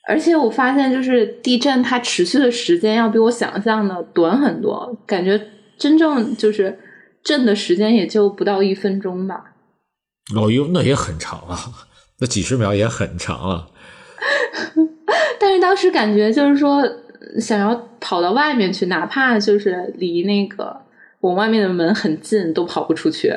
[0.07, 5.39] 而且我发现，就是地震它持续的时间要比我想象的短很多，感觉
[5.77, 6.77] 真正就是
[7.23, 9.53] 震的时间也就不到一分钟吧。
[10.35, 11.57] 哦哟，那也很长啊，
[12.19, 13.67] 那几十秒也很长啊。
[15.39, 16.83] 但是当时感觉就是说，
[17.39, 20.81] 想要跑到外面去，哪怕就是离那个
[21.19, 23.33] 我外面的门很近，都跑不出去。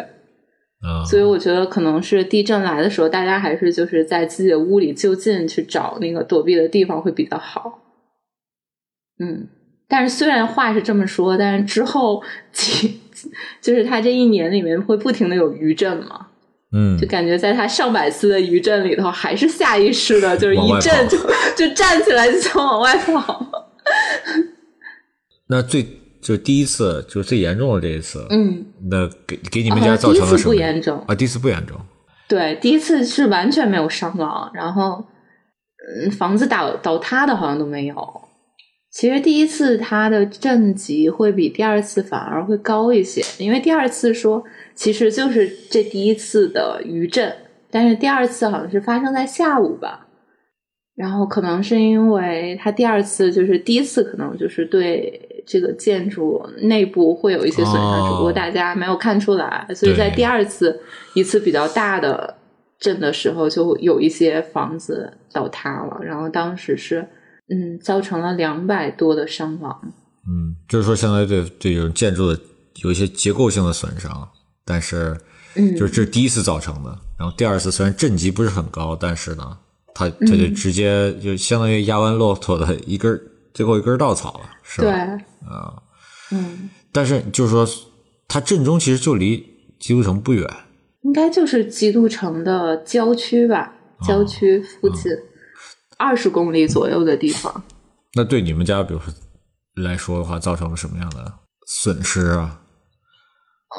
[0.85, 7.81] 啊、所以我觉得可能是地震来的时候，大家还是就是在自己的屋里就近去找那个躲避的地方会比较好。
[9.19, 9.49] 嗯，
[9.89, 12.23] 但是虽然话是这么说，但是之后
[12.53, 13.01] 几
[13.63, 16.27] 就是他这一年里面会不停的有余震嘛，
[16.73, 21.17] 嗯就感觉在他上百次的余震里头，还是下意识的， 就是一震就
[21.57, 23.71] 就站起来就想往外跑。
[25.49, 25.87] 那最
[26.25, 30.37] 就第一次就是最严重的这一次，嗯，那给给你们家造成了什么？
[30.37, 31.79] 第一次不严重，啊，第一次不严重。
[32.27, 35.05] 对，第一次是完全没有伤亡，然后
[36.01, 38.23] 嗯，房子倒倒塌的好像都没有。
[38.91, 44.43] 其实第一次它的震级会比第二次反而会高一些，因为第二次说
[44.75, 47.31] 其实就是这第一次的余震，
[47.71, 50.07] 但是第二次好像是发生在下午吧。
[50.95, 60.81] 然后可能是因为它第二次就是第一次可能就是对这个建筑内部会有一些损伤，哦只不过大家没有看出来，所以在第二次
[61.15, 62.37] 一次比较大的
[62.79, 67.07] 震的时候，就有一些房子倒塌了，然后当时是
[67.49, 69.93] 嗯造成了两百多的伤亡。
[70.27, 72.41] 嗯，就是说相当于对对这种建筑的
[72.83, 74.29] 有一些结构性的损伤，
[74.65, 75.17] 但是
[75.57, 76.99] 嗯，就是这是第一次造成的。
[77.19, 79.57] 然后第二次虽然震级不是很高，但是呢，
[79.95, 83.21] 它它就直接就相当于压弯骆驼的一根儿
[83.53, 85.19] 最后一根稻草了，是对吧？，
[85.49, 85.83] 啊，
[86.33, 87.67] 嗯，但是就是说，
[88.29, 89.37] 它震中其实就离
[89.79, 90.49] 基督城不远，
[91.03, 95.13] 应该就是基督城的郊区吧，郊区附近
[95.99, 97.63] 二十公里左右的地方。
[98.15, 99.13] 那对你们家，比如说
[99.75, 101.33] 来说的话，造成了什么样的
[101.67, 102.61] 损失啊？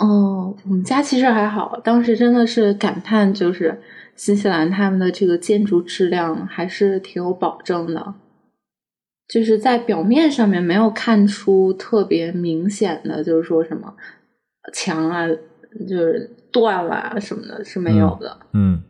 [0.02, 3.82] 哦，我们家其实还好，当时真的是感叹，就是
[4.18, 8.14] 新西兰他们的这个建筑质量还是挺有保证的，
[9.28, 13.94] 就是在表面上面没有看出特别明显的，就是说什么
[14.74, 15.28] 墙啊，
[15.88, 18.38] 就是断了啊什么的，是没有的。
[18.54, 18.82] 嗯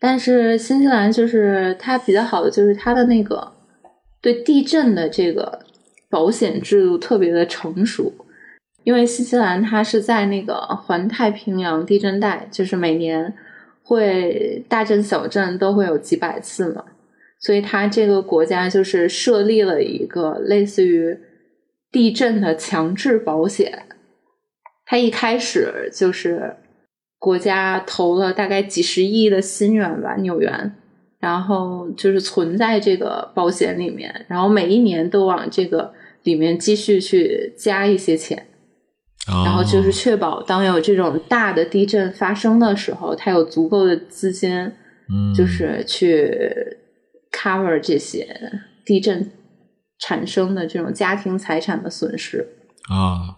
[0.00, 3.52] 但是新西兰就是它比较好的，就是它的那个
[4.20, 5.60] 对地震的这个
[6.08, 8.12] 保险制度特别的成熟，
[8.84, 13.34] 因为新西兰它是在那个环太平洋地震带，就是每年
[13.82, 16.84] 会大震小震都会有几百次嘛，
[17.40, 21.16] 所以它这个国家就是设立了一个类似于
[21.92, 23.86] 地震的强制保险，
[24.84, 26.56] 它一开始就是
[27.18, 30.72] 国家投了大概几十亿的新元吧，纽元，
[31.20, 35.92] 然后就是存在这个保险里面，然后每一年都往这个
[36.24, 38.46] 里面继续去加一些钱，
[39.28, 39.42] 哦。
[39.44, 44.50] 然后就是确保当有这种大的地震发生的时候，它有足够的资金，
[45.08, 46.76] 嗯，就是去
[47.38, 48.26] cover 这些
[48.84, 49.30] 地震
[49.98, 52.46] 产生的这种家庭财产的损失。
[52.90, 53.36] 啊，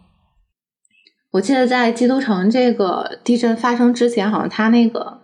[1.32, 5.20] 我记得在基督城这个地震发生之前，好像他那个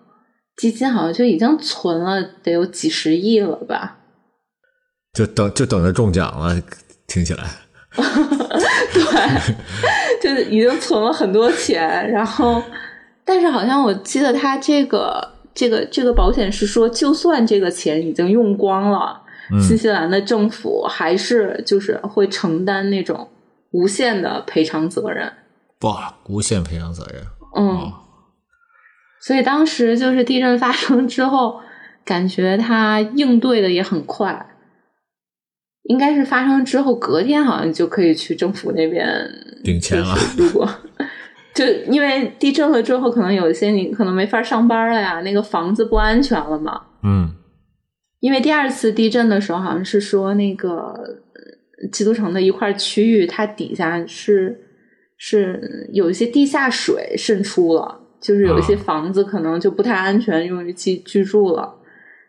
[0.56, 3.98] 基金好像就已经存了得有几十亿了吧？
[5.12, 6.60] 就等就等着中奖了，
[7.06, 7.44] 听起来。
[7.96, 9.54] 对，
[10.20, 12.62] 就是已经存了很多钱，然后，
[13.24, 19.22] 但是好像我记得他这个这个这个保险是说，就算这个钱已经用光了，
[19.66, 23.26] 新西兰的政府还是就是会承担那种
[23.70, 25.32] 无限的赔偿责任。
[25.80, 27.22] 哇，无限赔偿责任。
[27.57, 27.90] 嗯，
[29.20, 31.61] 所以当时就是地震发生之后，
[32.04, 34.50] 感觉他应对的也很快。
[35.84, 39.07] 应该是发生之后，隔天好像就可以去政府那边
[39.62, 40.16] 领钱了。
[40.36, 40.68] 如果
[41.57, 46.80] 就因为地震了之后，可能有一些你可能没法上班了呀，那个房子不安全了嘛。
[47.02, 47.34] 嗯
[48.20, 54.59] 因为第二次地震的时候，好像是说那个呃基督城的一块区域，它底下是
[55.16, 61.74] 是有一些地下水渗出了，就是有一些啊房子可能就不太安全，用于居居住了。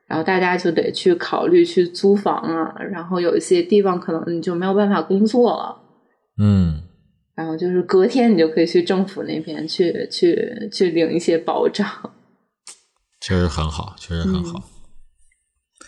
[0.08, 5.76] 然后大家就得去考虑去租房啊，然后有一些地方可能你就没有办法工作了，
[6.40, 6.82] 嗯，
[7.38, 11.88] 然后就是隔天你就可以去政府那边去去去领一些保障。
[13.22, 14.62] 确实很好，确实很好，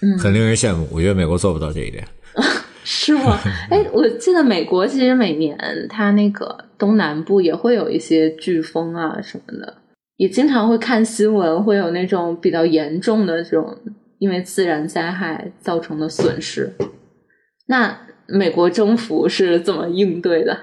[0.01, 0.87] 嗯，很令人羡慕。
[0.91, 2.07] 我觉得美国做不到这一点。
[2.85, 3.37] 是吗？
[3.69, 5.57] 哎，我记得美国其实每年
[5.89, 9.77] 它那个东南部也会有一些飓风啊什么的，
[10.17, 13.77] 也经常会看新闻，会有那种比较严重的这种
[14.19, 16.73] 因为自然灾害造成的损失。
[17.67, 20.57] 那美国政府是怎么应对的？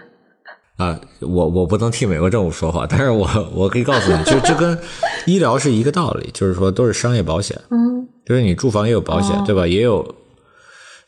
[0.76, 4.78] 啊，我我不能替美国政府说话，但是我我可以告诉你，就这跟
[5.26, 9.66] 医疗是一个道理，就是说都是商业保险，嗯就是你住房也有保险，哦对吧？
[9.66, 10.14] 也有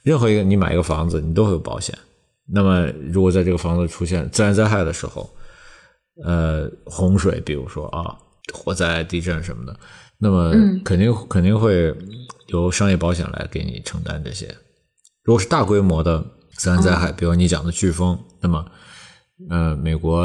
[0.02, 1.96] 任何一个你买一个房子，你都会有保险。
[2.50, 5.28] 那么如果在这个房子出现自然灾害的时候，
[6.24, 8.16] 呃，洪水，比如说啊，
[8.54, 9.76] 火灾、地震什么的，
[10.18, 11.94] 那么嗯肯定、肯定会
[12.46, 14.46] 由商业保险来给你承担这些。
[15.24, 16.24] 如果是大规模的
[16.56, 18.64] 自然灾害，比如你讲的飓风，那么
[19.48, 20.24] 呃，美国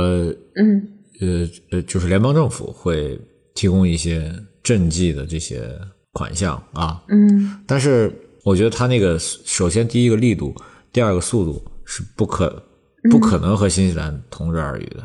[0.55, 0.87] 嗯
[1.21, 3.19] 呃呃，就是联邦政府会
[3.53, 4.33] 提供一些
[4.63, 5.69] 赈济的这些
[6.11, 8.11] 款项啊，嗯但是
[8.43, 10.53] 我觉得它那个首先第一个力度，
[10.91, 12.63] 第二个速度是不可
[13.11, 15.03] 不可能和新西兰同日而语的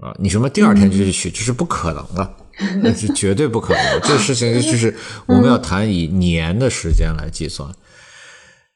[0.00, 0.14] 啊！
[0.18, 2.36] 你什么第二天就去取，这是不可能的，
[2.82, 4.00] 那是绝对不可能的。
[4.00, 4.94] 这个事情就 是
[5.26, 7.72] 我们要谈以年的时间来计算，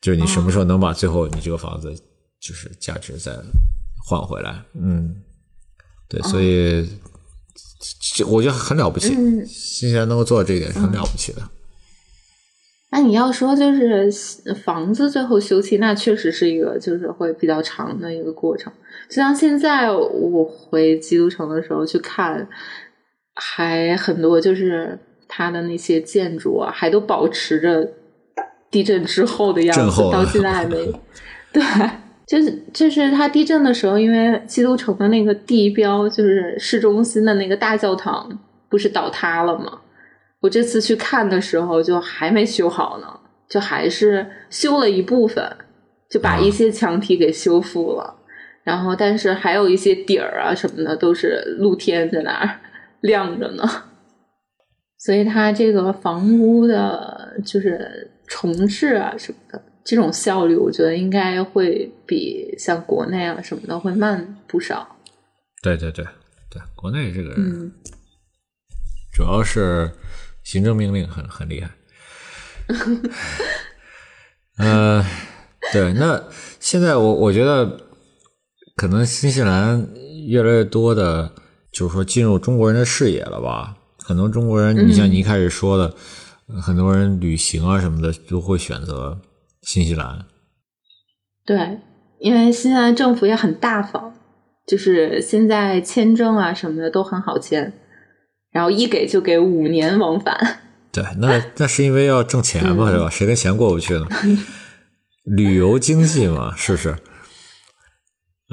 [0.01, 1.92] 就是你什么时候能把最后你这个房子
[2.40, 3.32] 就是价值再
[4.07, 4.63] 换回来？
[4.75, 5.17] 嗯，
[6.09, 6.89] 对，所以
[8.15, 9.09] 这我觉得很了不起，
[9.45, 11.43] 新西兰能够做到这一点是很了不起的。
[12.93, 14.11] 那你要说就是
[14.65, 18.73] 房子最后修葺，那确实是一个就是会比较长的一个过程。
[19.09, 22.49] 就像现在我回基督城的时候去看，
[23.35, 24.99] 还很多就是
[25.29, 27.87] 它的那些建筑啊，还都保持着
[28.71, 30.77] 地震之后的样子，到现在还没。
[31.53, 31.63] 对，
[32.27, 38.29] 就是就是它地震的时候，因为基督城的那个地标就是市中心的那个大教堂
[38.68, 39.81] 不是倒塌了吗？
[40.41, 43.07] 我这次去看的时候，就还没修好呢，
[43.49, 45.45] 就还是修了一部分，
[46.11, 48.14] 就把一些墙体给修复了，
[48.62, 52.59] 然后但是还有一些底儿啊什么的都是露天在那儿
[53.01, 53.64] 亮着呢，
[54.99, 64.97] 所以它这个房屋的就是重置啊什么的，这种效率我觉得应该会比像国内啊什么的会慢不少。
[65.62, 66.05] 对对对
[66.51, 67.72] 对，国内这个嗯
[69.14, 69.91] 主要是
[70.43, 71.70] 行政命令很很厉害。
[74.59, 75.05] 呃，
[75.72, 76.22] 对，那
[76.59, 77.80] 现在我我觉得
[78.74, 79.89] 可能新西兰
[80.26, 81.32] 越来越多的，
[81.70, 83.76] 就是说进入中国人的视野了吧？
[84.03, 85.95] 很多中国人，你像你一开始说的，
[86.49, 89.20] 呃很多人旅行啊什么的都会选择
[89.67, 90.25] 新西兰。
[91.45, 91.81] 对，
[92.21, 94.12] 因为新西兰政府也很大方，
[94.64, 97.73] 就是现在签证啊什么的都很好签，
[98.53, 100.61] 然后一给就给五年往返。
[100.93, 103.11] 对，那那是因为要挣钱嘛，对吧？
[103.11, 104.07] 谁跟钱过不去呢？
[105.25, 106.97] 旅游经济嘛，是不是？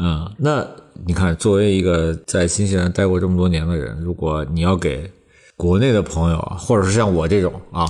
[0.01, 0.67] 嗯，那
[1.05, 5.11] 你看，作为一个在新西兰待过这么多年的人，如果你要给
[5.55, 7.85] 国内的朋友啊，或者是像我这种啊，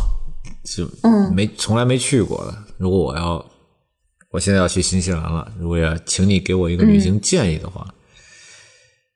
[0.63, 1.33] 就嗯。
[1.33, 3.45] 没从来没去过的，如果我要
[4.31, 7.87] 我现在要去新西兰了，如果要请你给我一个旅行建议的话，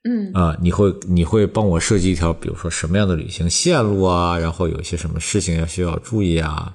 [0.04, 0.32] 嗯。
[0.32, 6.74] 啊，你会你会帮我设计一条，比如说什么样的旅行线路啊，然后有一些什么事情要需要注意啊，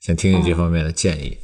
[0.00, 1.36] 想听听这方面的建议。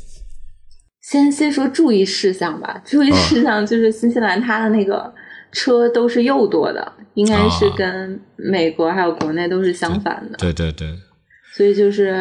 [1.01, 5.13] 先先说注意事项吧，注意事项就是新西兰它的那个
[5.51, 7.75] 车都是右舵的，应该是啊。
[7.77, 10.97] 跟美国还有国内都是相反的，对对对，
[11.53, 12.13] 所以就是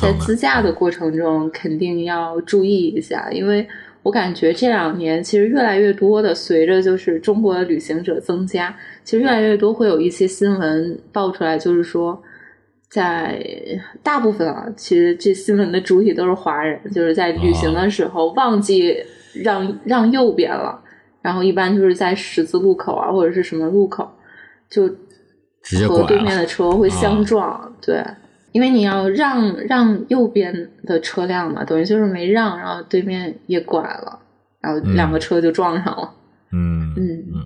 [0.00, 3.66] 在自驾的过程中肯定要注意一下，因为
[4.02, 12.22] 我感觉这两年其实越来越多的随着就是中国的旅行者增加，其实越来越多会有一些新闻爆出来，就是说。
[12.92, 13.42] 在
[14.02, 18.94] 大部分啊，其实这新闻的主体都是华人，就是在旅行的时候忘记
[19.32, 20.78] 让让右边了，
[21.22, 24.06] 然后一般就是在十字路口啊或者是什么路口，
[24.68, 24.86] 就
[25.88, 26.36] 和对面。
[26.36, 28.04] 的车会相撞，对，
[28.52, 34.20] 因为你要让让右边的车辆嘛，等于就是没让，然后对面也拐了，
[34.60, 36.14] 然后两个车就撞上了。
[36.52, 37.42] 嗯嗯嗯，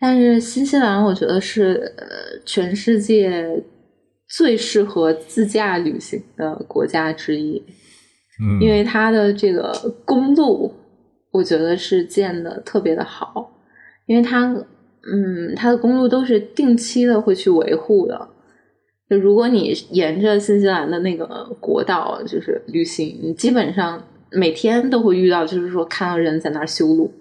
[0.00, 2.04] 但是新西兰我觉得是呃
[2.44, 3.62] 全世界
[4.28, 7.62] 最适合自驾旅行的国家之一，
[8.42, 9.72] 嗯因为它的这个
[10.04, 10.74] 公路，
[11.30, 13.52] 我觉得是建的特别的好，
[14.06, 14.52] 因为它，
[15.12, 18.28] 嗯，它的公路都是定期的会去维护的。
[19.08, 21.26] 就如果你沿着新西兰的那个
[21.60, 27.12] 国道就是旅行，你基本上每天都会遇到，就是说看到人在那儿修路。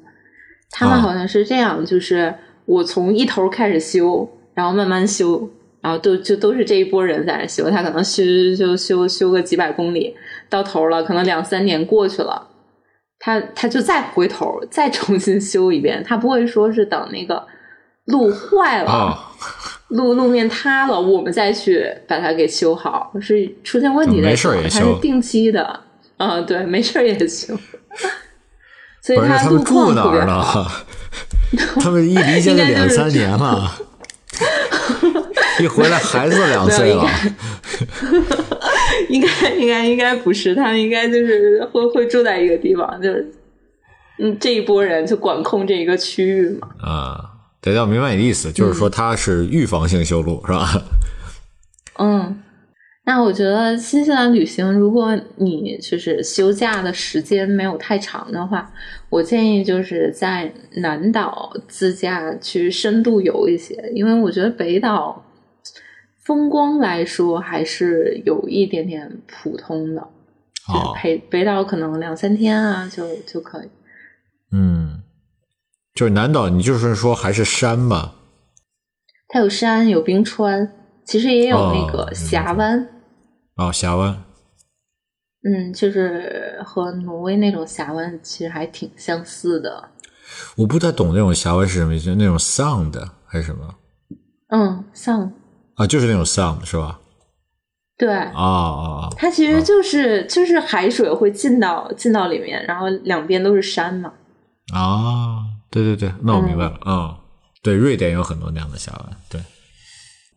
[0.72, 1.00] 他们啊。
[1.00, 2.34] 好像是这样，就是
[2.66, 5.48] 我从一头开始修，然后慢慢修，
[5.82, 8.24] 然后都就都是这一波人在那修，他可能修
[8.58, 10.16] 修修修个几百公里，
[10.50, 12.50] 到头了，可能两三年过去了，
[13.20, 17.46] 他他就再回头再重新修一遍，他不会说是等那个
[18.06, 19.16] 路坏了，哦，
[19.90, 25.80] 路路面塌了，我们再去把它给修好，是出现问题的没事儿修，也修它是定期的，
[26.18, 27.58] 啊，对，没事儿也修，
[29.02, 30.62] 所以他们住哪况特别儿好。
[30.64, 30.68] 呢？
[31.80, 33.72] 他们一离现在应该就是两三年了，
[35.62, 37.08] 一回来孩子两岁了。
[39.10, 43.32] 应该 应该应该不是，他们应该就是会会住在一个地方，就是
[44.18, 46.70] 嗯这一波人就管控这一个区域嘛。
[46.82, 47.30] 啊，
[47.66, 50.84] 对，要明白你的意思，就是说它是预防性修路，是吧？
[51.98, 52.44] 嗯，
[53.06, 58.72] 那我觉得新西兰旅行，如果你就是休假的时间没有太长的话，
[59.10, 65.26] 我建议就是在南岛自驾去深度游一些，因为我觉得北岛
[66.24, 70.08] 风光来说还是有一点点普通的，
[70.68, 73.68] 就北北岛可能两三天啊就就可以。
[74.52, 74.85] 嗯，
[75.96, 78.12] 就是南岛，你就是说还是山吗？
[79.30, 80.70] 它有山有冰川，
[81.06, 82.88] 其实也有那哦个峡湾。
[83.56, 84.24] 哦，峡湾。
[85.44, 89.90] 嗯，就是和挪威那种峡湾其实还挺相似的。
[90.58, 92.94] 我不太懂那种峡湾是什么意思，那种 sound
[93.26, 93.76] 还是什么
[94.50, 95.32] 嗯，，sound
[95.76, 95.88] 啊？
[95.88, 97.00] 就是那种 sound 是吧？
[97.98, 99.10] 对，啊啊啊！
[99.16, 104.12] 它其实就是、就是海水会进到进到里面，然后两边都是山嘛。
[104.74, 105.45] 啊，
[105.76, 106.80] 对对对，那我明白了。
[106.86, 107.14] 嗯，
[107.62, 109.18] 对，瑞典有很多那样的峡湾。
[109.30, 109.42] 对，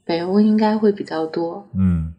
[0.05, 1.65] 北欧应该会比较多。
[1.79, 2.13] 嗯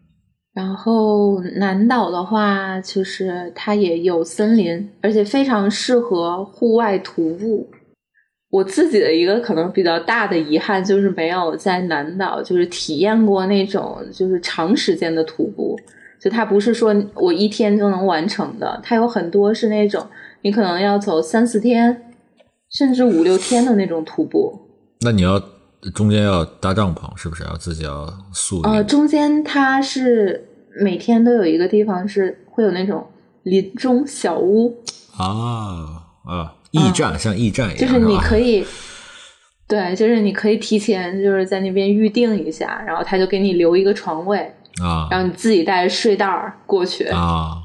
[0.53, 7.69] 然后南岛的话，就是它也有森林，而且非常适合户外徒步。
[8.49, 15.77] 我自己的一个可能比较大的遗憾就是没有在南岛就是体验过那种就是长时间的徒步，
[16.19, 20.05] 就它不是说我一天就能完成的，它有很多是那种
[20.41, 22.08] 你可能要走三四天，
[22.71, 24.67] 甚至五六天的那种徒步。
[25.01, 25.41] 那你要
[25.93, 30.49] 中间要搭帐篷，是不是要自己要宿呃，中间它是
[30.81, 33.05] 每天都有一个地方是会有那种
[33.43, 34.77] 林中小屋，
[35.15, 38.65] 啊啊，驿站、像驿站一样，就是你可以，
[39.67, 44.39] 对，就是你可以提前就是在那边预定一下，然后他就给你留一个床位，
[44.83, 47.05] 啊然后你自己带着睡袋过去。
[47.05, 47.63] 啊，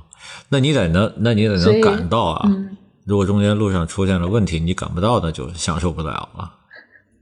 [0.51, 2.47] 那你得能，那你得能赶到啊。
[2.49, 2.74] 嗯，
[3.07, 6.55] 如果中间路上出现了问题，你赶不到，那就享受不了了。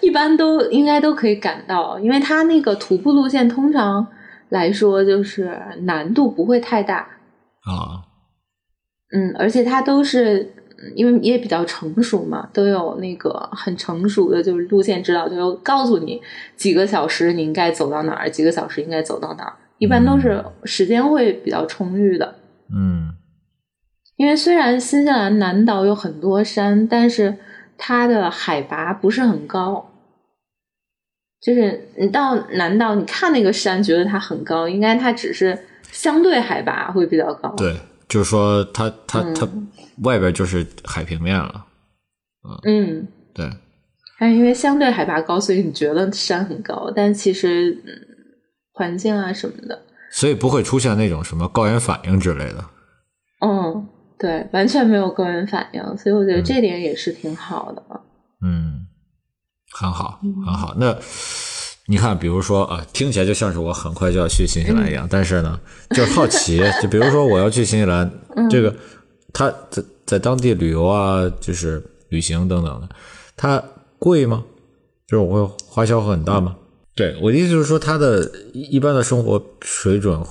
[0.00, 4.06] 一般都应该都可以赶到，因为它那个徒步路线通常
[4.48, 6.98] 来说就是难度不会太大，
[7.64, 8.06] 啊
[9.12, 10.40] 嗯，而且它都是
[10.78, 16.20] 嗯因为也比较成熟嘛，都有那个很成熟的，就是路线指导，就告诉你
[16.56, 22.34] 几个小时你应该走到哪儿，几个小时应该走到哪儿，一般都是时间会比较充裕的。
[22.74, 23.14] 嗯
[24.16, 27.38] 因为虽然新西兰南岛有很多山，但是
[27.76, 29.88] 它的海拔不是很高。
[31.40, 35.58] 就是你到南岛，你看那个山，觉得它很高，应该它只是
[35.90, 37.76] 相对海拔会比较高。，对，
[38.08, 39.48] 就是说它它嗯它
[40.04, 41.66] 外边就是海平面了。
[42.64, 43.50] 嗯，对，
[44.20, 47.92] 但是因为相对海拔高，所以你觉得山很高，但其实嗯
[48.72, 49.82] 环境啊什么的，
[50.12, 52.64] 所以不会出现那种什么高原反应之类的。
[53.44, 53.88] 嗯，
[54.22, 57.82] 对，完全没有个人反应，所以我觉得这点也是挺好的。
[58.40, 58.86] 嗯，
[59.72, 60.76] 很好，很好。
[60.78, 60.96] 那
[61.86, 65.58] 你看，比如说啊，听起来就像是我很快就要去新西兰一样，但是呢，
[65.90, 68.08] 就是好奇，就比如说我要去新西兰，
[68.48, 68.72] 这个
[69.32, 72.88] 它在在当地旅游啊，就是旅行等等的，
[73.36, 73.60] 它
[73.98, 74.44] 贵吗？
[75.08, 76.56] 就是我会花销会很大吗？
[76.94, 80.24] 对我的意思就是说，它的一一般的生活水准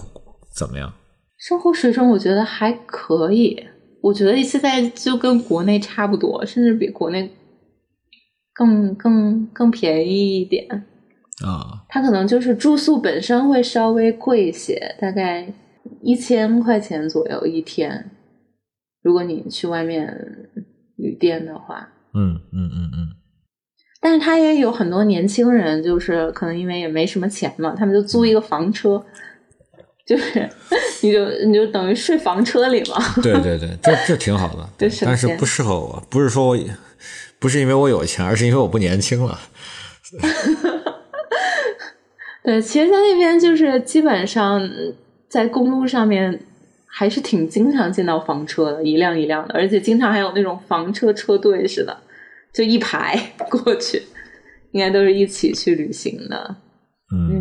[0.54, 0.94] 怎么样？
[1.38, 3.60] 生活水准我觉得还可以，
[4.02, 7.30] 我觉得现在就跟国内差不多，甚至比国内
[8.54, 10.68] 更更更便宜一点。
[11.46, 15.52] 啊，它可能就是住宿本身会稍微贵一些，大概
[16.02, 18.12] 一千块钱左右一天。
[19.02, 20.50] 如果你去外面
[20.98, 23.10] 旅店的话，嗯嗯嗯嗯，
[24.00, 29.04] 但是他也有很多年轻人，就是可能因为也没什么钱嘛，他们就租一个房车，
[30.06, 30.48] 就是
[31.02, 32.98] 你就你就等于睡房车里嘛。
[33.22, 36.58] 对对对，这这挺好的，对但是不适合我，不是说我
[37.40, 39.40] 不是因为我有钱，而是因为我不年轻了。
[42.44, 44.70] 对，其实，在那边就是基本上
[45.30, 46.40] 在公路上面
[46.88, 51.96] 还是挺经常见到房车的，一辆一辆的，而且经常还有那种房车车队似的，
[52.52, 53.18] 就一排
[53.50, 54.02] 过去，
[54.72, 56.56] 应该都是一起去旅行的。
[57.14, 57.41] 嗯，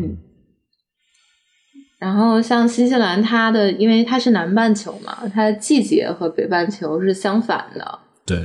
[2.00, 8.38] 然后像新西兰，它的因为它是南半球嘛，它的季节和北半球是相反的，对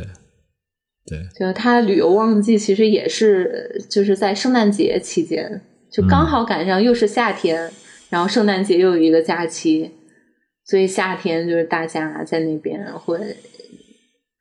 [1.05, 7.71] 对，就它旅游旺季其实也是就是在圣诞节期间，就刚好赶上又是夏天，
[8.09, 9.89] 然后圣诞节又有一个假期，
[10.65, 13.17] 所以夏天就是大家在那边会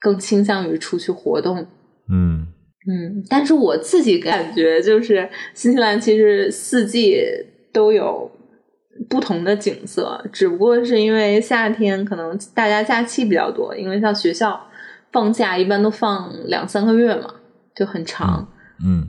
[0.00, 1.64] 更倾向于出去活动。
[2.10, 2.48] 嗯
[2.90, 7.16] 嗯，但是我自己感觉就是新西兰其实四季
[7.72, 8.30] 都有
[9.08, 14.68] 不同的景色，只不过是因为夏天可能大家假期比较多，因为像学校
[15.12, 17.34] 放假一般都放两三个月嘛，
[17.74, 18.48] 就很长。
[18.84, 19.08] 嗯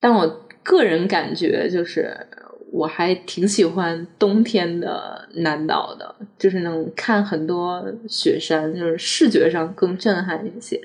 [0.00, 2.14] 但我个人感觉就是，
[2.72, 10.78] 我还挺喜欢冬天的南岛的，就是能看很多雪山，就是视觉上更震撼一些。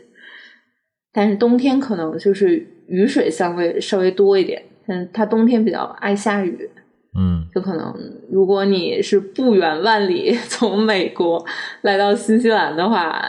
[1.11, 6.69] 但是冬天可能就是雨水相对稍微多一点，嗯它冬天比较爱下雨，
[7.15, 7.93] 嗯就可能
[8.31, 11.43] 如果你是不远万里 从美国
[11.81, 13.19] 来到新西兰的话，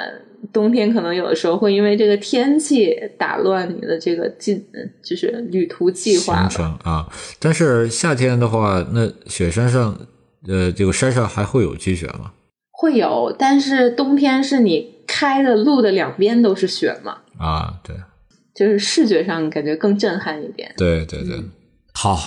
[0.53, 4.63] 冬天可能有的时候会因为这个天气打乱你的这个计，
[5.03, 6.51] 就是旅途计划行。
[6.51, 7.07] 程啊。
[7.39, 9.97] 但是夏天的话，那雪山上，
[10.49, 12.33] 呃，这个山上还会有积雪吗？
[12.71, 17.95] 会有，但是冬天是你开的路的两边都是雪嘛，啊，对
[18.55, 20.73] 就是视觉上感觉更震撼一点。
[20.77, 21.43] 对对对，
[21.93, 22.19] 好，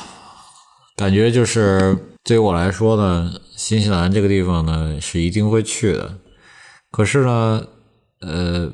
[0.95, 6.17] 感觉就是对于我来说呢，新西兰这个地方呢是一定会去的，
[6.91, 7.65] 可是呢，
[8.21, 8.71] 呃，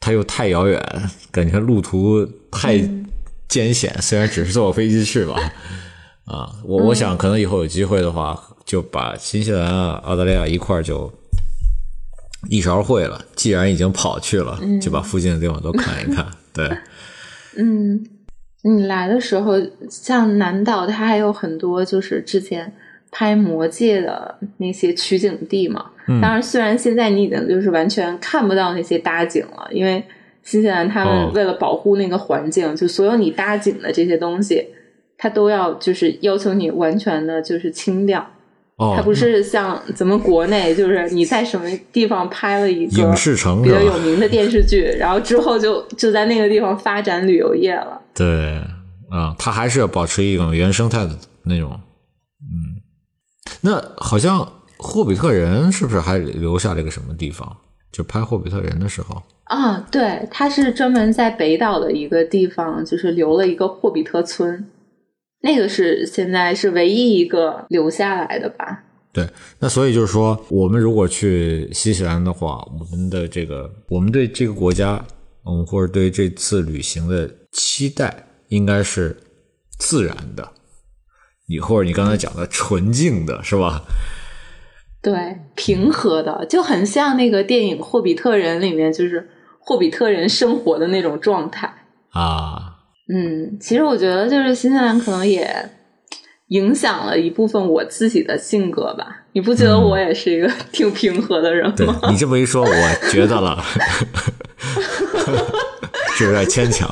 [0.00, 0.82] 它又太遥远，
[1.30, 2.78] 感觉路途太
[3.48, 3.94] 艰险。
[4.00, 5.34] 虽然只是坐飞机去吧，
[6.24, 11.12] 啊，我我想可能以后有机会的话，就把新西兰啊、澳大利亚一块儿就
[12.48, 13.22] 一勺烩了。
[13.36, 16.26] 既然已经跑去了，就把附近的地方都看一看。
[16.52, 16.66] 对，
[17.58, 18.02] 嗯，
[18.62, 19.54] 你来的时候，
[19.88, 22.72] 像南岛，它还有很多就是之前
[23.10, 25.86] 拍《魔戒》的那些取景地嘛。
[26.06, 30.02] 嗯当然，虽然现在你已经就是完全看不到那些搭景了，因为
[30.42, 34.66] 新西兰他哦们为了保护那个环境，就所有你搭景的这些东西，
[35.16, 38.28] 它都要就是要求你完全的就是清掉。
[38.80, 43.68] 哦，它不是像咱们国内，就是你在什么地方拍了一个影视城比？
[43.68, 48.00] 较有名的电视剧，然后之后就就在那个地方发展旅游业了。
[48.14, 48.54] 对，
[49.10, 51.78] 啊、它还是要保持一种原生态的那种，
[52.40, 52.80] 嗯。
[53.60, 57.54] 那好像霍比特人是不是还留下了一个什么地方？
[57.92, 64.64] 就拍霍比特人的时候，啊，对，他是专门在北岛的一个地方，就是留了一个霍比特村，
[65.42, 68.84] 那个是现在是唯一一个留下来的吧？
[69.12, 69.28] 对，
[69.58, 75.04] 那所以就是说，我们如果去新西兰的话，我们的这个，我们对这个国家，
[75.44, 79.16] 嗯，或者对这次旅行的期待，应该是
[79.78, 80.48] 自然的，
[81.48, 83.82] 你或者你刚才讲的纯净的，是吧？
[85.02, 91.86] 对，平和的，就很像那个电影《霍比特人》里面，就是霍比特人生活的那种状态。
[92.10, 92.69] 啊，
[93.12, 95.52] 嗯，其实我觉得就是新西兰可能也
[96.48, 99.24] 影响了一部分我自己的性格吧。
[99.32, 102.00] 你不觉得我也是一个 挺平和的人对吗？
[102.10, 103.62] 你这么一说，我觉得了，
[106.16, 106.88] 是有点牵强。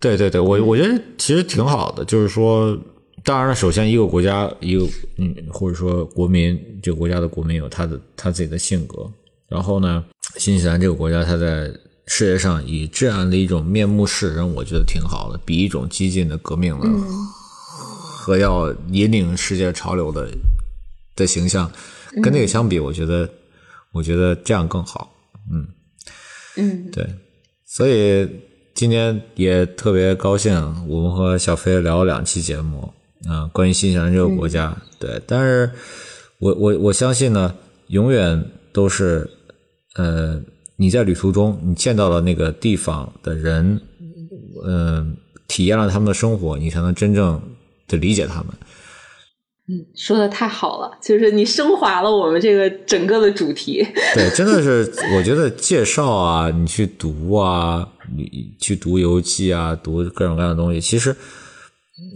[0.00, 2.78] 对对对，我我觉得其实挺好的，就是说
[3.24, 4.84] 当然了，首先一个国家一个
[5.18, 9.10] 嗯，或者说国民这个国家的国民有他的他自己的性格，
[9.48, 10.04] 然后呢，
[10.36, 11.70] 新西兰这个国家它在
[12.10, 16.88] 世界上以这样的一种面目示人，我觉得挺好的，比一种激进的革命的、
[18.16, 20.26] 和要引领世界潮流的
[21.14, 21.70] 的形象，
[22.22, 23.28] 跟那个相比，我觉得
[23.92, 25.12] 我觉得这样更好。
[25.52, 25.68] 嗯
[26.56, 27.06] 嗯，对，
[27.66, 28.26] 所以
[28.74, 30.54] 今天也特别高兴，
[30.88, 32.90] 我们和小飞聊了两期节目
[33.28, 34.74] 啊、关于新西兰这个国家。
[34.98, 35.70] 对，但是
[36.38, 37.54] 我我我相信呢，
[37.88, 39.28] 永远都是
[39.94, 40.40] 呃，
[40.78, 43.80] 你在旅途中你见到了那个地方的人，
[44.64, 45.16] 嗯、
[45.48, 47.42] 体验了他们的生活，你才能真正
[47.88, 48.46] 的理解他们。
[49.70, 53.86] 嗯说的太好了，就是你升华了我们这个整个的主题。
[54.14, 61.14] 对，真的是， 我觉得介绍啊，你去读啊，你去读游记啊，读各种各样的东西，其实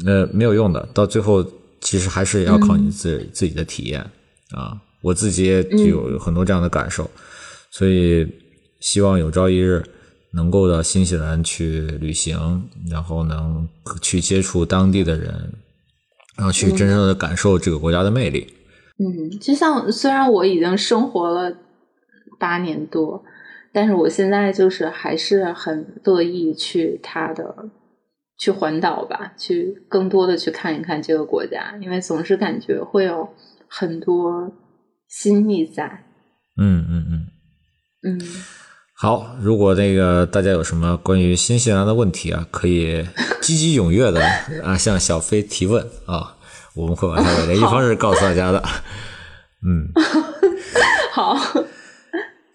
[0.07, 1.45] 呃没有用的，到最后
[1.83, 4.01] 其实还是要靠你自、自己的体验
[4.53, 4.81] 啊。
[5.03, 7.11] 我自己也有很多这样的感受，
[7.71, 8.27] 所以
[8.83, 9.81] 希望有朝一日
[10.33, 13.69] 能够到新西兰去旅行，然后能
[14.01, 15.53] 去接触当地的人，
[16.37, 18.53] 然后去真正的感受这个国家的魅力。
[18.99, 21.57] 嗯，就像虽然我已经生活了
[22.41, 23.23] 八年多，
[23.73, 27.71] 但是我现在就是还是很乐意去它的
[28.37, 33.29] 去环岛吧，去更多的去看一看这个国家，因为总是感觉会有
[33.69, 34.53] 很多
[35.09, 36.05] 新意在。
[36.61, 37.27] 嗯嗯嗯。
[38.05, 38.19] 嗯，
[39.03, 43.05] 好，如果那个大家有什么关于新西兰的问题啊，可以
[43.41, 44.25] 积极踊跃的
[44.63, 46.37] 啊向小飞提问啊，
[46.77, 48.63] 我们会把他的联系方式告诉大家的。
[49.67, 49.89] 嗯，
[51.11, 51.37] 好，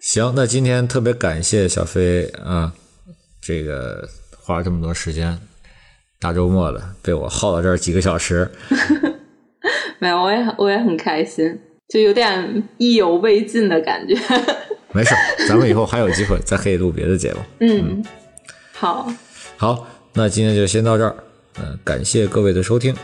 [0.00, 2.72] 行，那今天特别感谢小飞啊，
[3.42, 4.08] 这个
[4.40, 5.38] 花了这么多时间，
[6.18, 8.50] 大周末的被我耗到这儿几个小时，
[10.00, 14.16] 没有，我也我也很开心，就有点意犹未尽的感觉。
[14.92, 15.14] 没事，
[15.46, 17.40] 咱们以后还有机会再可以录别的节目。
[17.60, 18.04] 嗯，
[18.72, 19.12] 好，
[19.56, 21.14] 好，那今天就先到这儿，
[21.58, 22.94] 呃，感谢各位的收听，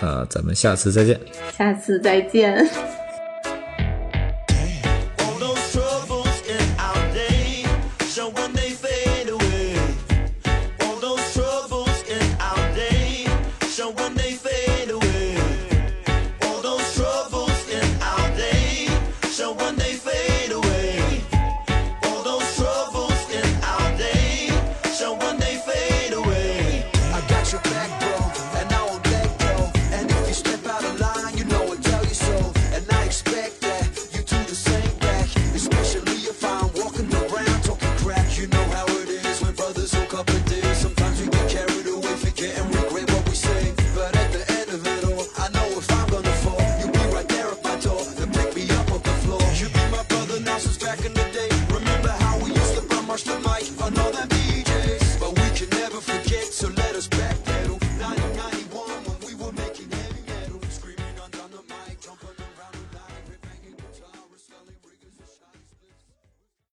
[0.00, 1.18] 啊、咱们下次再见。
[1.56, 2.68] 下次再见。